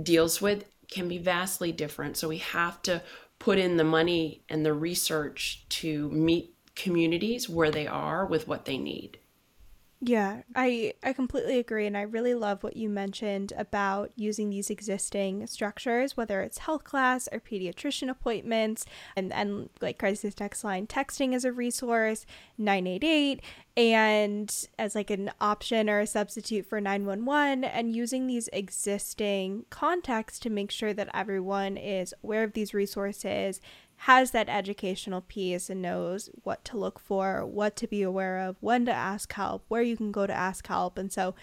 deals 0.00 0.40
with 0.40 0.64
can 0.88 1.08
be 1.08 1.18
vastly 1.18 1.72
different 1.72 2.16
so 2.16 2.28
we 2.28 2.38
have 2.38 2.80
to 2.82 3.02
put 3.40 3.58
in 3.58 3.76
the 3.76 3.84
money 3.84 4.44
and 4.48 4.64
the 4.64 4.72
research 4.72 5.64
to 5.68 6.08
meet 6.10 6.49
communities 6.74 7.48
where 7.48 7.70
they 7.70 7.86
are 7.86 8.24
with 8.26 8.48
what 8.48 8.64
they 8.64 8.78
need. 8.78 9.18
Yeah, 10.02 10.42
I 10.54 10.94
I 11.02 11.12
completely 11.12 11.58
agree 11.58 11.86
and 11.86 11.94
I 11.94 12.02
really 12.02 12.32
love 12.32 12.62
what 12.62 12.74
you 12.74 12.88
mentioned 12.88 13.52
about 13.54 14.12
using 14.16 14.48
these 14.48 14.70
existing 14.70 15.46
structures 15.46 16.16
whether 16.16 16.40
it's 16.40 16.56
health 16.58 16.84
class 16.84 17.28
or 17.30 17.38
pediatrician 17.38 18.08
appointments 18.08 18.86
and 19.14 19.30
and 19.30 19.68
like 19.82 19.98
crisis 19.98 20.34
text 20.34 20.64
line 20.64 20.86
texting 20.86 21.34
as 21.34 21.44
a 21.44 21.52
resource, 21.52 22.24
988 22.56 23.42
and 23.76 24.68
as 24.78 24.94
like 24.94 25.10
an 25.10 25.30
option 25.40 25.88
or 25.88 26.00
a 26.00 26.06
substitute 26.06 26.66
for 26.66 26.80
911 26.80 27.64
and 27.64 27.94
using 27.94 28.26
these 28.26 28.48
existing 28.52 29.64
contacts 29.70 30.38
to 30.40 30.50
make 30.50 30.70
sure 30.70 30.92
that 30.92 31.08
everyone 31.14 31.76
is 31.76 32.12
aware 32.22 32.42
of 32.42 32.52
these 32.52 32.74
resources 32.74 33.60
has 34.04 34.30
that 34.30 34.48
educational 34.48 35.20
piece 35.20 35.68
and 35.68 35.82
knows 35.82 36.30
what 36.42 36.64
to 36.64 36.78
look 36.78 36.98
for, 36.98 37.44
what 37.44 37.76
to 37.76 37.86
be 37.86 38.00
aware 38.00 38.38
of, 38.38 38.56
when 38.60 38.86
to 38.86 38.92
ask 38.92 39.30
help, 39.34 39.62
where 39.68 39.82
you 39.82 39.94
can 39.94 40.10
go 40.10 40.26
to 40.26 40.32
ask 40.32 40.66
help. 40.68 40.96
And 40.96 41.12
so 41.12 41.34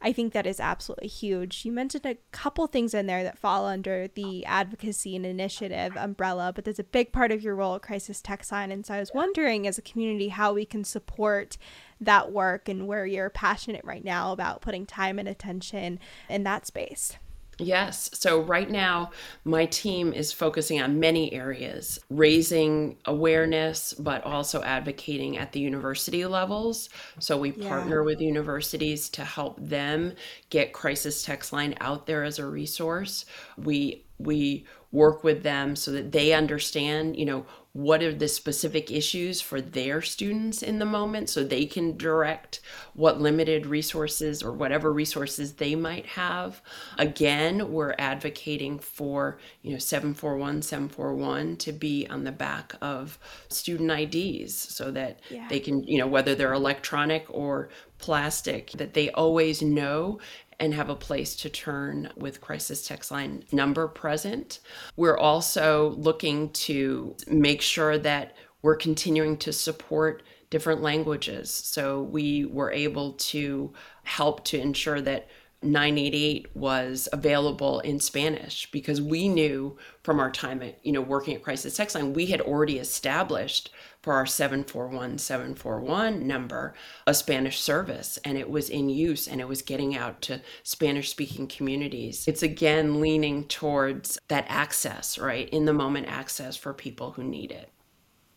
I 0.00 0.12
think 0.12 0.32
that 0.32 0.46
is 0.46 0.60
absolutely 0.60 1.08
huge. 1.08 1.64
You 1.64 1.72
mentioned 1.72 2.04
a 2.04 2.18
couple 2.30 2.66
things 2.66 2.92
in 2.92 3.06
there 3.06 3.22
that 3.22 3.38
fall 3.38 3.66
under 3.66 4.08
the 4.08 4.44
advocacy 4.44 5.16
and 5.16 5.24
initiative 5.24 5.96
umbrella, 5.96 6.52
but 6.54 6.64
there's 6.64 6.78
a 6.78 6.84
big 6.84 7.12
part 7.12 7.32
of 7.32 7.42
your 7.42 7.54
role 7.54 7.76
at 7.76 7.82
Crisis 7.82 8.20
Text 8.20 8.52
Line. 8.52 8.70
And 8.70 8.84
so 8.84 8.94
I 8.94 9.00
was 9.00 9.12
wondering, 9.14 9.66
as 9.66 9.78
a 9.78 9.82
community, 9.82 10.28
how 10.28 10.52
we 10.52 10.66
can 10.66 10.84
support 10.84 11.56
that 12.00 12.30
work 12.30 12.68
and 12.68 12.86
where 12.86 13.06
you're 13.06 13.30
passionate 13.30 13.84
right 13.84 14.04
now 14.04 14.32
about 14.32 14.60
putting 14.60 14.84
time 14.86 15.18
and 15.18 15.28
attention 15.28 15.98
in 16.28 16.42
that 16.44 16.66
space. 16.66 17.16
Yes. 17.58 18.10
So 18.12 18.42
right 18.42 18.70
now, 18.70 19.12
my 19.44 19.64
team 19.66 20.12
is 20.12 20.30
focusing 20.30 20.82
on 20.82 21.00
many 21.00 21.32
areas 21.32 21.98
raising 22.10 22.98
awareness, 23.06 23.94
but 23.94 24.22
also 24.24 24.62
advocating 24.62 25.38
at 25.38 25.52
the 25.52 25.60
university 25.60 26.26
levels. 26.26 26.90
So 27.18 27.38
we 27.38 27.52
yeah. 27.52 27.68
partner 27.68 28.02
with 28.04 28.20
universities 28.20 29.08
to 29.10 29.24
help 29.24 29.58
them 29.58 30.12
get 30.50 30.74
Crisis 30.74 31.22
Text 31.22 31.52
Line 31.52 31.74
out 31.80 32.06
there 32.06 32.24
as 32.24 32.38
a 32.38 32.46
resource. 32.46 33.24
We 33.56 34.04
we 34.18 34.66
work 34.92 35.24
with 35.24 35.42
them 35.42 35.76
so 35.76 35.92
that 35.92 36.12
they 36.12 36.32
understand, 36.32 37.16
you 37.16 37.26
know, 37.26 37.46
what 37.76 38.02
are 38.02 38.14
the 38.14 38.26
specific 38.26 38.90
issues 38.90 39.42
for 39.42 39.60
their 39.60 40.00
students 40.00 40.62
in 40.62 40.78
the 40.78 40.84
moment 40.86 41.28
so 41.28 41.44
they 41.44 41.66
can 41.66 41.94
direct 41.98 42.60
what 42.94 43.20
limited 43.20 43.66
resources 43.66 44.42
or 44.42 44.50
whatever 44.50 44.90
resources 44.90 45.52
they 45.54 45.74
might 45.74 46.06
have 46.06 46.62
again 46.96 47.70
we're 47.70 47.94
advocating 47.98 48.78
for 48.78 49.38
you 49.60 49.72
know 49.72 49.78
741 49.78 50.62
741 50.62 51.56
to 51.58 51.70
be 51.70 52.06
on 52.08 52.24
the 52.24 52.32
back 52.32 52.72
of 52.80 53.18
student 53.50 53.90
IDs 53.90 54.54
so 54.54 54.90
that 54.90 55.20
yeah. 55.28 55.46
they 55.48 55.60
can 55.60 55.82
you 55.82 55.98
know 55.98 56.06
whether 56.06 56.34
they're 56.34 56.54
electronic 56.54 57.26
or 57.28 57.68
plastic 57.98 58.70
that 58.72 58.94
they 58.94 59.10
always 59.10 59.60
know 59.60 60.18
and 60.58 60.74
have 60.74 60.88
a 60.88 60.96
place 60.96 61.36
to 61.36 61.50
turn 61.50 62.10
with 62.16 62.40
crisis 62.40 62.86
text 62.86 63.10
line 63.10 63.44
number 63.52 63.88
present. 63.88 64.60
We're 64.96 65.18
also 65.18 65.90
looking 65.98 66.50
to 66.50 67.16
make 67.26 67.60
sure 67.60 67.98
that 67.98 68.36
we're 68.62 68.76
continuing 68.76 69.36
to 69.38 69.52
support 69.52 70.22
different 70.50 70.82
languages. 70.82 71.50
So 71.50 72.02
we 72.02 72.44
were 72.46 72.72
able 72.72 73.12
to 73.12 73.72
help 74.04 74.44
to 74.46 74.58
ensure 74.58 75.00
that 75.02 75.28
988 75.62 76.54
was 76.54 77.08
available 77.12 77.80
in 77.80 77.98
Spanish 77.98 78.70
because 78.70 79.00
we 79.00 79.28
knew 79.28 79.76
from 80.02 80.20
our 80.20 80.30
time 80.30 80.62
at, 80.62 80.84
you 80.84 80.92
know, 80.92 81.00
working 81.00 81.34
at 81.34 81.42
Crisis 81.42 81.76
Text 81.76 81.94
Line, 81.94 82.12
we 82.12 82.26
had 82.26 82.40
already 82.40 82.78
established 82.78 83.70
for 84.06 84.14
our 84.14 84.24
741 84.24 85.18
741 85.18 86.24
number 86.24 86.74
a 87.08 87.12
Spanish 87.12 87.60
service 87.60 88.20
and 88.24 88.38
it 88.38 88.48
was 88.48 88.70
in 88.70 88.88
use 88.88 89.26
and 89.26 89.40
it 89.40 89.48
was 89.48 89.62
getting 89.62 89.96
out 89.96 90.22
to 90.22 90.40
Spanish 90.62 91.10
speaking 91.10 91.48
communities. 91.48 92.28
It's 92.28 92.44
again 92.44 93.00
leaning 93.00 93.48
towards 93.48 94.16
that 94.28 94.46
access, 94.48 95.18
right? 95.18 95.48
In 95.48 95.64
the 95.64 95.72
moment 95.72 96.06
access 96.06 96.56
for 96.56 96.72
people 96.72 97.10
who 97.10 97.24
need 97.24 97.50
it. 97.50 97.72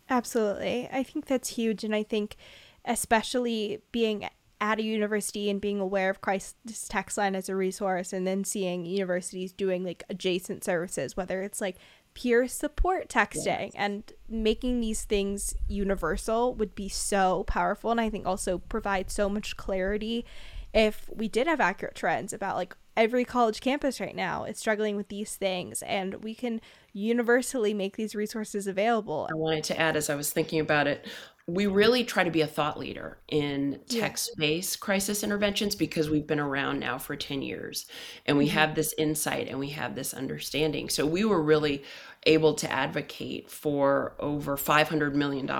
Absolutely. 0.08 0.88
I 0.92 1.04
think 1.04 1.26
that's 1.26 1.50
huge. 1.50 1.84
And 1.84 1.94
I 1.94 2.02
think, 2.02 2.36
especially 2.84 3.80
being 3.92 4.28
at 4.60 4.80
a 4.80 4.82
university 4.82 5.48
and 5.48 5.60
being 5.60 5.78
aware 5.78 6.10
of 6.10 6.20
Crisis 6.20 6.88
Text 6.88 7.16
Line 7.16 7.36
as 7.36 7.48
a 7.48 7.54
resource 7.54 8.12
and 8.12 8.26
then 8.26 8.42
seeing 8.42 8.84
universities 8.84 9.52
doing 9.52 9.84
like 9.84 10.02
adjacent 10.10 10.64
services, 10.64 11.16
whether 11.16 11.42
it's 11.42 11.60
like 11.60 11.76
peer 12.14 12.48
support 12.48 13.08
texting 13.08 13.66
yes. 13.66 13.72
and 13.74 14.12
making 14.28 14.80
these 14.80 15.04
things 15.04 15.54
universal 15.68 16.54
would 16.54 16.74
be 16.74 16.88
so 16.88 17.44
powerful. 17.44 17.90
And 17.90 18.00
I 18.00 18.10
think 18.10 18.26
also 18.26 18.58
provide 18.58 19.10
so 19.10 19.28
much 19.28 19.56
clarity 19.56 20.24
if 20.72 21.08
we 21.14 21.28
did 21.28 21.46
have 21.46 21.60
accurate 21.60 21.94
trends 21.94 22.32
about 22.32 22.56
like 22.56 22.76
every 22.96 23.24
college 23.24 23.60
campus 23.60 24.00
right 24.00 24.14
now 24.14 24.44
is 24.44 24.58
struggling 24.58 24.96
with 24.96 25.08
these 25.08 25.36
things 25.36 25.82
and 25.82 26.22
we 26.22 26.34
can 26.34 26.60
universally 26.92 27.72
make 27.72 27.96
these 27.96 28.14
resources 28.14 28.66
available. 28.66 29.28
I 29.30 29.34
wanted 29.34 29.64
to 29.64 29.80
add 29.80 29.96
as 29.96 30.10
I 30.10 30.14
was 30.14 30.30
thinking 30.30 30.60
about 30.60 30.86
it 30.86 31.06
we 31.54 31.66
really 31.66 32.04
try 32.04 32.22
to 32.22 32.30
be 32.30 32.42
a 32.42 32.46
thought 32.46 32.78
leader 32.78 33.18
in 33.28 33.80
text 33.88 34.30
based 34.36 34.76
yeah. 34.76 34.84
crisis 34.84 35.24
interventions 35.24 35.74
because 35.74 36.08
we've 36.08 36.26
been 36.26 36.40
around 36.40 36.78
now 36.78 36.96
for 36.98 37.16
10 37.16 37.42
years 37.42 37.86
and 38.26 38.38
we 38.38 38.46
mm-hmm. 38.46 38.58
have 38.58 38.74
this 38.74 38.94
insight 38.96 39.48
and 39.48 39.58
we 39.58 39.70
have 39.70 39.94
this 39.94 40.14
understanding. 40.14 40.88
So 40.88 41.04
we 41.04 41.24
were 41.24 41.42
really 41.42 41.82
able 42.24 42.54
to 42.54 42.70
advocate 42.70 43.50
for 43.50 44.14
over 44.18 44.56
$500 44.56 45.14
million 45.14 45.50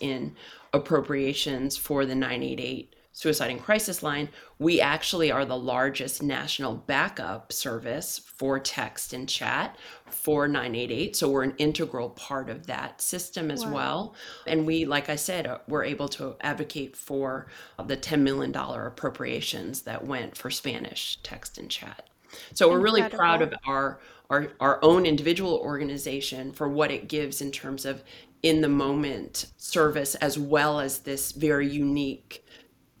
in 0.00 0.34
appropriations 0.72 1.76
for 1.76 2.04
the 2.04 2.14
988 2.14 2.95
Suicide 3.16 3.50
and 3.50 3.62
Crisis 3.62 4.02
Line, 4.02 4.28
we 4.58 4.78
actually 4.78 5.32
are 5.32 5.46
the 5.46 5.56
largest 5.56 6.22
national 6.22 6.74
backup 6.74 7.50
service 7.50 8.18
for 8.18 8.58
text 8.58 9.14
and 9.14 9.26
chat 9.26 9.78
for 10.10 10.46
988. 10.46 11.16
So 11.16 11.30
we're 11.30 11.44
an 11.44 11.54
integral 11.56 12.10
part 12.10 12.50
of 12.50 12.66
that 12.66 13.00
system 13.00 13.50
as 13.50 13.64
wow. 13.64 13.72
well. 13.72 14.14
And 14.46 14.66
we, 14.66 14.84
like 14.84 15.08
I 15.08 15.16
said, 15.16 15.46
uh, 15.46 15.60
we're 15.66 15.84
able 15.84 16.08
to 16.08 16.36
advocate 16.42 16.94
for 16.94 17.46
the 17.82 17.96
$10 17.96 18.20
million 18.20 18.54
appropriations 18.54 19.80
that 19.82 20.04
went 20.04 20.36
for 20.36 20.50
Spanish 20.50 21.18
text 21.22 21.56
and 21.56 21.70
chat. 21.70 22.10
So 22.52 22.68
we're 22.68 22.80
really 22.80 23.08
proud 23.08 23.40
of 23.40 23.54
our, 23.66 23.98
our 24.28 24.48
our 24.60 24.78
own 24.84 25.06
individual 25.06 25.54
organization 25.54 26.52
for 26.52 26.68
what 26.68 26.90
it 26.90 27.08
gives 27.08 27.40
in 27.40 27.50
terms 27.50 27.86
of 27.86 28.04
in 28.42 28.60
the 28.60 28.68
moment 28.68 29.46
service 29.56 30.16
as 30.16 30.38
well 30.38 30.80
as 30.80 30.98
this 30.98 31.32
very 31.32 31.66
unique 31.66 32.44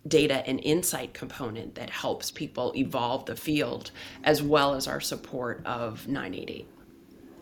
data 0.08 0.46
and 0.46 0.60
insight 0.62 1.14
component 1.14 1.74
that 1.74 1.90
helps 1.90 2.30
people 2.30 2.72
evolve 2.76 3.26
the 3.26 3.36
field, 3.36 3.90
as 4.24 4.42
well 4.42 4.74
as 4.74 4.86
our 4.86 5.00
support 5.00 5.64
of 5.64 6.06
988. 6.06 6.68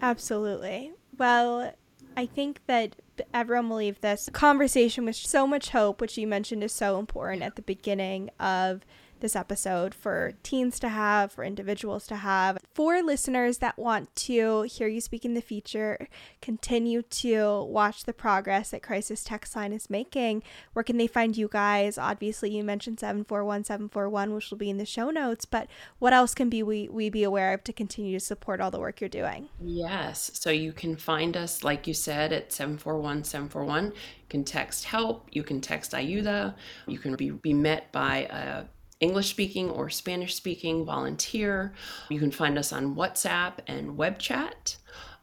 Absolutely. 0.02 0.92
Well, 1.16 1.74
I 2.16 2.26
think 2.26 2.60
that 2.66 2.96
everyone 3.32 3.68
will 3.70 3.78
leave 3.78 4.00
this 4.00 4.28
conversation 4.32 5.04
with 5.04 5.16
so 5.16 5.46
much 5.46 5.70
hope, 5.70 6.00
which 6.00 6.16
you 6.16 6.26
mentioned 6.26 6.62
is 6.62 6.72
so 6.72 6.98
important 6.98 7.42
at 7.42 7.56
the 7.56 7.62
beginning 7.62 8.30
of 8.38 8.84
this 9.24 9.34
episode 9.34 9.94
for 9.94 10.34
teens 10.42 10.78
to 10.78 10.90
have, 10.90 11.32
for 11.32 11.44
individuals 11.44 12.06
to 12.06 12.16
have. 12.16 12.58
For 12.74 13.02
listeners 13.02 13.56
that 13.58 13.78
want 13.78 14.14
to 14.16 14.62
hear 14.62 14.86
you 14.86 15.00
speak 15.00 15.24
in 15.24 15.32
the 15.32 15.40
future, 15.40 16.08
continue 16.42 17.00
to 17.00 17.62
watch 17.62 18.04
the 18.04 18.12
progress 18.12 18.68
that 18.70 18.82
Crisis 18.82 19.24
Text 19.24 19.56
Line 19.56 19.72
is 19.72 19.88
making, 19.88 20.42
where 20.74 20.82
can 20.82 20.98
they 20.98 21.06
find 21.06 21.38
you 21.38 21.48
guys? 21.48 21.96
Obviously, 21.96 22.54
you 22.54 22.62
mentioned 22.62 23.00
741 23.00 23.64
741, 23.64 24.34
which 24.34 24.50
will 24.50 24.58
be 24.58 24.68
in 24.68 24.76
the 24.76 24.84
show 24.84 25.08
notes, 25.08 25.46
but 25.46 25.68
what 25.98 26.12
else 26.12 26.34
can 26.34 26.50
be 26.50 26.62
we, 26.62 26.86
we 26.90 27.08
be 27.08 27.24
aware 27.24 27.54
of 27.54 27.64
to 27.64 27.72
continue 27.72 28.12
to 28.12 28.20
support 28.20 28.60
all 28.60 28.70
the 28.70 28.78
work 28.78 29.00
you're 29.00 29.08
doing? 29.08 29.48
Yes. 29.58 30.32
So 30.34 30.50
you 30.50 30.74
can 30.74 30.96
find 30.96 31.34
us, 31.34 31.64
like 31.64 31.86
you 31.86 31.94
said, 31.94 32.30
at 32.30 32.52
741 32.52 33.24
741. 33.24 33.86
You 33.86 33.92
can 34.28 34.44
text 34.44 34.84
help, 34.84 35.28
you 35.32 35.42
can 35.42 35.62
text 35.62 35.92
Ayuda, 35.92 36.54
you 36.86 36.98
can 36.98 37.16
be, 37.16 37.30
be 37.30 37.54
met 37.54 37.90
by 37.90 38.28
a 38.30 38.64
English 39.04 39.28
speaking 39.28 39.68
or 39.68 39.90
Spanish 39.90 40.34
speaking 40.34 40.86
volunteer. 40.86 41.74
You 42.08 42.18
can 42.18 42.30
find 42.30 42.56
us 42.56 42.72
on 42.72 42.96
WhatsApp 42.96 43.58
and 43.66 43.98
web 43.98 44.18
chat. 44.18 44.76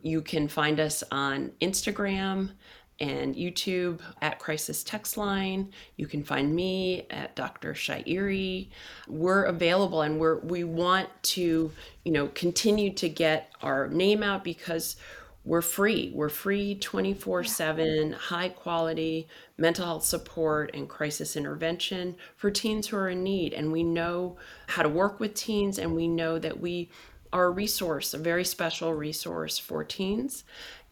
You 0.04 0.22
can 0.22 0.48
find 0.48 0.80
us 0.80 1.04
on 1.12 1.52
Instagram 1.62 2.52
and 3.00 3.36
YouTube 3.36 4.00
at 4.22 4.38
Crisis 4.38 4.84
Text 4.84 5.18
Line. 5.18 5.74
You 5.98 6.06
can 6.06 6.24
find 6.24 6.56
me 6.56 7.08
at 7.10 7.36
Dr. 7.36 7.74
Shairi. 7.74 8.70
We're 9.08 9.46
available 9.46 10.04
and 10.04 10.20
we're 10.20 10.38
we 10.42 10.64
want 10.64 11.10
to, 11.24 11.72
you 12.06 12.12
know, 12.12 12.28
continue 12.28 12.94
to 12.94 13.10
get 13.10 13.52
our 13.64 13.88
name 13.88 14.22
out 14.22 14.44
because 14.44 14.96
we're 15.44 15.62
free. 15.62 16.12
We're 16.14 16.30
free 16.30 16.76
24 16.76 17.44
7, 17.44 18.12
high 18.14 18.50
quality 18.50 19.28
mental 19.58 19.86
health 19.86 20.06
support 20.06 20.72
and 20.74 20.88
crisis 20.88 21.36
intervention 21.36 22.16
for 22.36 22.52
teens 22.52 22.88
who 22.88 22.98
are 22.98 23.10
in 23.10 23.24
need. 23.24 23.54
And 23.54 23.72
we 23.72 23.84
know 23.84 24.38
how 24.68 24.84
to 24.84 24.90
work 24.90 25.20
with 25.20 25.34
teens, 25.34 25.80
and 25.80 25.96
we 25.96 26.08
know 26.08 26.38
that 26.38 26.60
we 26.60 26.90
are 27.34 27.46
a 27.46 27.52
resource, 27.52 28.14
a 28.14 28.18
very 28.18 28.46
special 28.46 28.94
resource 28.94 29.58
for 29.58 29.84
teens. 29.84 30.44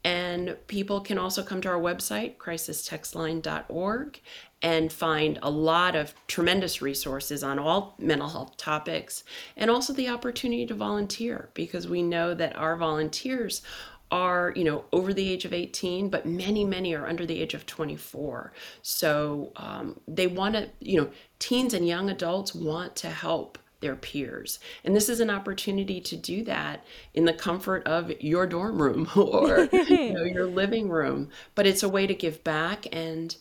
And 0.03 0.55
people 0.67 1.01
can 1.01 1.17
also 1.17 1.43
come 1.43 1.59
to 1.61 1.67
our 1.67 1.79
website, 1.79 2.37
crisistextline.org, 2.37 4.21
and 4.61 4.91
find 4.91 5.39
a 5.41 5.49
lot 5.49 5.95
of 5.95 6.13
tremendous 6.27 6.81
resources 6.81 7.43
on 7.43 7.59
all 7.59 7.95
mental 7.99 8.29
health 8.29 8.57
topics 8.57 9.23
and 9.57 9.69
also 9.69 9.93
the 9.93 10.09
opportunity 10.09 10.65
to 10.65 10.73
volunteer 10.73 11.49
because 11.53 11.87
we 11.87 12.01
know 12.01 12.33
that 12.33 12.55
our 12.55 12.77
volunteers 12.77 13.61
are 14.11 14.53
you 14.55 14.63
know 14.63 14.85
over 14.91 15.13
the 15.13 15.29
age 15.29 15.45
of 15.45 15.53
18 15.53 16.09
but 16.09 16.25
many 16.25 16.65
many 16.65 16.95
are 16.95 17.07
under 17.07 17.25
the 17.25 17.41
age 17.41 17.53
of 17.53 17.65
24 17.65 18.51
so 18.81 19.51
um, 19.55 19.99
they 20.07 20.27
want 20.27 20.55
to 20.55 20.69
you 20.79 20.99
know 20.99 21.09
teens 21.37 21.73
and 21.73 21.87
young 21.87 22.09
adults 22.09 22.55
want 22.55 22.95
to 22.95 23.09
help 23.09 23.57
their 23.81 23.95
peers. 23.95 24.59
And 24.83 24.95
this 24.95 25.09
is 25.09 25.19
an 25.19 25.29
opportunity 25.29 26.01
to 26.01 26.17
do 26.17 26.43
that 26.43 26.85
in 27.13 27.25
the 27.25 27.33
comfort 27.33 27.85
of 27.85 28.11
your 28.21 28.45
dorm 28.45 28.81
room 28.81 29.09
or 29.15 29.69
you 29.71 30.13
know, 30.13 30.23
your 30.23 30.47
living 30.47 30.89
room. 30.89 31.29
But 31.55 31.65
it's 31.65 31.83
a 31.83 31.89
way 31.89 32.07
to 32.07 32.13
give 32.13 32.43
back 32.43 32.85
and 32.91 33.35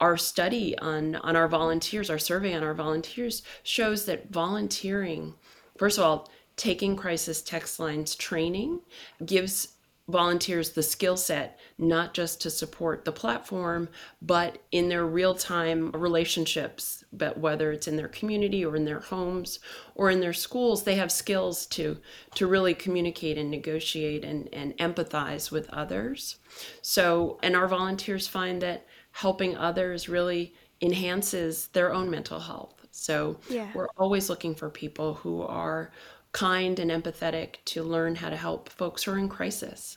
our 0.00 0.16
study 0.16 0.76
on 0.78 1.14
on 1.16 1.36
our 1.36 1.46
volunteers 1.46 2.10
our 2.10 2.18
survey 2.18 2.52
on 2.52 2.64
our 2.64 2.74
volunteers 2.74 3.44
shows 3.62 4.06
that 4.06 4.28
volunteering 4.28 5.34
first 5.78 5.98
of 5.98 6.04
all 6.04 6.28
taking 6.56 6.96
crisis 6.96 7.40
text 7.40 7.78
lines 7.78 8.16
training 8.16 8.80
gives 9.24 9.73
volunteers 10.08 10.70
the 10.70 10.82
skill 10.82 11.16
set 11.16 11.58
not 11.78 12.12
just 12.12 12.40
to 12.42 12.50
support 12.50 13.04
the 13.04 13.12
platform 13.12 13.88
but 14.20 14.58
in 14.70 14.90
their 14.90 15.06
real-time 15.06 15.90
relationships 15.92 17.02
but 17.10 17.38
whether 17.38 17.72
it's 17.72 17.88
in 17.88 17.96
their 17.96 18.08
community 18.08 18.64
or 18.66 18.76
in 18.76 18.84
their 18.84 19.00
homes 19.00 19.60
or 19.94 20.10
in 20.10 20.20
their 20.20 20.34
schools 20.34 20.82
they 20.84 20.96
have 20.96 21.10
skills 21.10 21.64
to 21.64 21.96
to 22.34 22.46
really 22.46 22.74
communicate 22.74 23.38
and 23.38 23.50
negotiate 23.50 24.24
and, 24.24 24.46
and 24.52 24.76
empathize 24.76 25.50
with 25.50 25.70
others 25.70 26.36
so 26.82 27.38
and 27.42 27.56
our 27.56 27.66
volunteers 27.66 28.28
find 28.28 28.60
that 28.60 28.86
helping 29.12 29.56
others 29.56 30.06
really 30.06 30.54
enhances 30.82 31.68
their 31.68 31.94
own 31.94 32.10
mental 32.10 32.40
health 32.40 32.84
so 32.90 33.38
yeah. 33.48 33.70
we're 33.74 33.88
always 33.96 34.28
looking 34.28 34.54
for 34.54 34.68
people 34.68 35.14
who 35.14 35.40
are 35.40 35.90
kind 36.34 36.78
and 36.78 36.90
empathetic 36.90 37.54
to 37.64 37.82
learn 37.82 38.16
how 38.16 38.28
to 38.28 38.36
help 38.36 38.68
folks 38.68 39.04
who 39.04 39.12
are 39.12 39.18
in 39.18 39.30
crisis. 39.30 39.96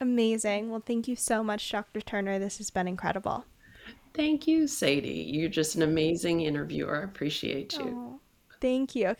Amazing. 0.00 0.70
Well, 0.70 0.82
thank 0.84 1.06
you 1.06 1.14
so 1.14 1.44
much, 1.44 1.70
Dr. 1.70 2.00
Turner. 2.00 2.40
This 2.40 2.58
has 2.58 2.70
been 2.70 2.88
incredible. 2.88 3.44
Thank 4.14 4.48
you, 4.48 4.66
Sadie. 4.66 5.30
You're 5.30 5.48
just 5.48 5.76
an 5.76 5.82
amazing 5.82 6.40
interviewer. 6.40 7.00
I 7.00 7.04
appreciate 7.04 7.74
you. 7.74 7.84
Oh, 7.86 8.20
thank 8.60 8.96
you. 8.96 9.14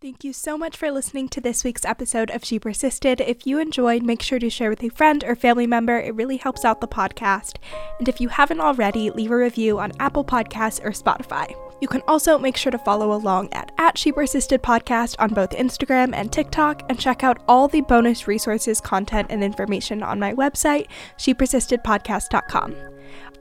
Thank 0.00 0.22
you 0.22 0.32
so 0.32 0.56
much 0.56 0.76
for 0.76 0.92
listening 0.92 1.28
to 1.30 1.40
this 1.40 1.64
week's 1.64 1.84
episode 1.84 2.30
of 2.30 2.44
She 2.44 2.60
Persisted. 2.60 3.20
If 3.20 3.44
you 3.44 3.58
enjoyed, 3.58 4.04
make 4.04 4.22
sure 4.22 4.38
to 4.38 4.48
share 4.48 4.70
with 4.70 4.84
a 4.84 4.90
friend 4.90 5.24
or 5.24 5.34
family 5.34 5.66
member. 5.66 5.98
It 5.98 6.14
really 6.14 6.36
helps 6.36 6.64
out 6.64 6.80
the 6.80 6.86
podcast. 6.86 7.56
And 7.98 8.08
if 8.08 8.20
you 8.20 8.28
haven't 8.28 8.60
already, 8.60 9.10
leave 9.10 9.32
a 9.32 9.36
review 9.36 9.80
on 9.80 9.92
Apple 9.98 10.24
Podcasts 10.24 10.82
or 10.84 10.90
Spotify. 10.90 11.52
You 11.80 11.88
can 11.88 12.02
also 12.08 12.38
make 12.38 12.56
sure 12.56 12.72
to 12.72 12.78
follow 12.78 13.12
along 13.12 13.52
at, 13.52 13.72
at 13.78 13.96
She 13.96 14.12
Podcast 14.12 15.16
on 15.18 15.30
both 15.30 15.50
Instagram 15.50 16.14
and 16.14 16.32
TikTok 16.32 16.82
and 16.88 16.98
check 16.98 17.22
out 17.22 17.42
all 17.46 17.68
the 17.68 17.82
bonus 17.82 18.26
resources, 18.26 18.80
content, 18.80 19.28
and 19.30 19.44
information 19.44 20.02
on 20.02 20.18
my 20.18 20.34
website, 20.34 20.88
shepersistedpodcast.com. 21.18 22.74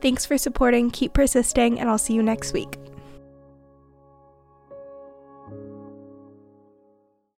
Thanks 0.01 0.25
for 0.25 0.37
supporting, 0.37 0.91
keep 0.91 1.13
persisting, 1.13 1.79
and 1.79 1.89
I'll 1.89 1.97
see 1.97 2.13
you 2.13 2.21
next 2.23 2.53
week. 2.53 2.77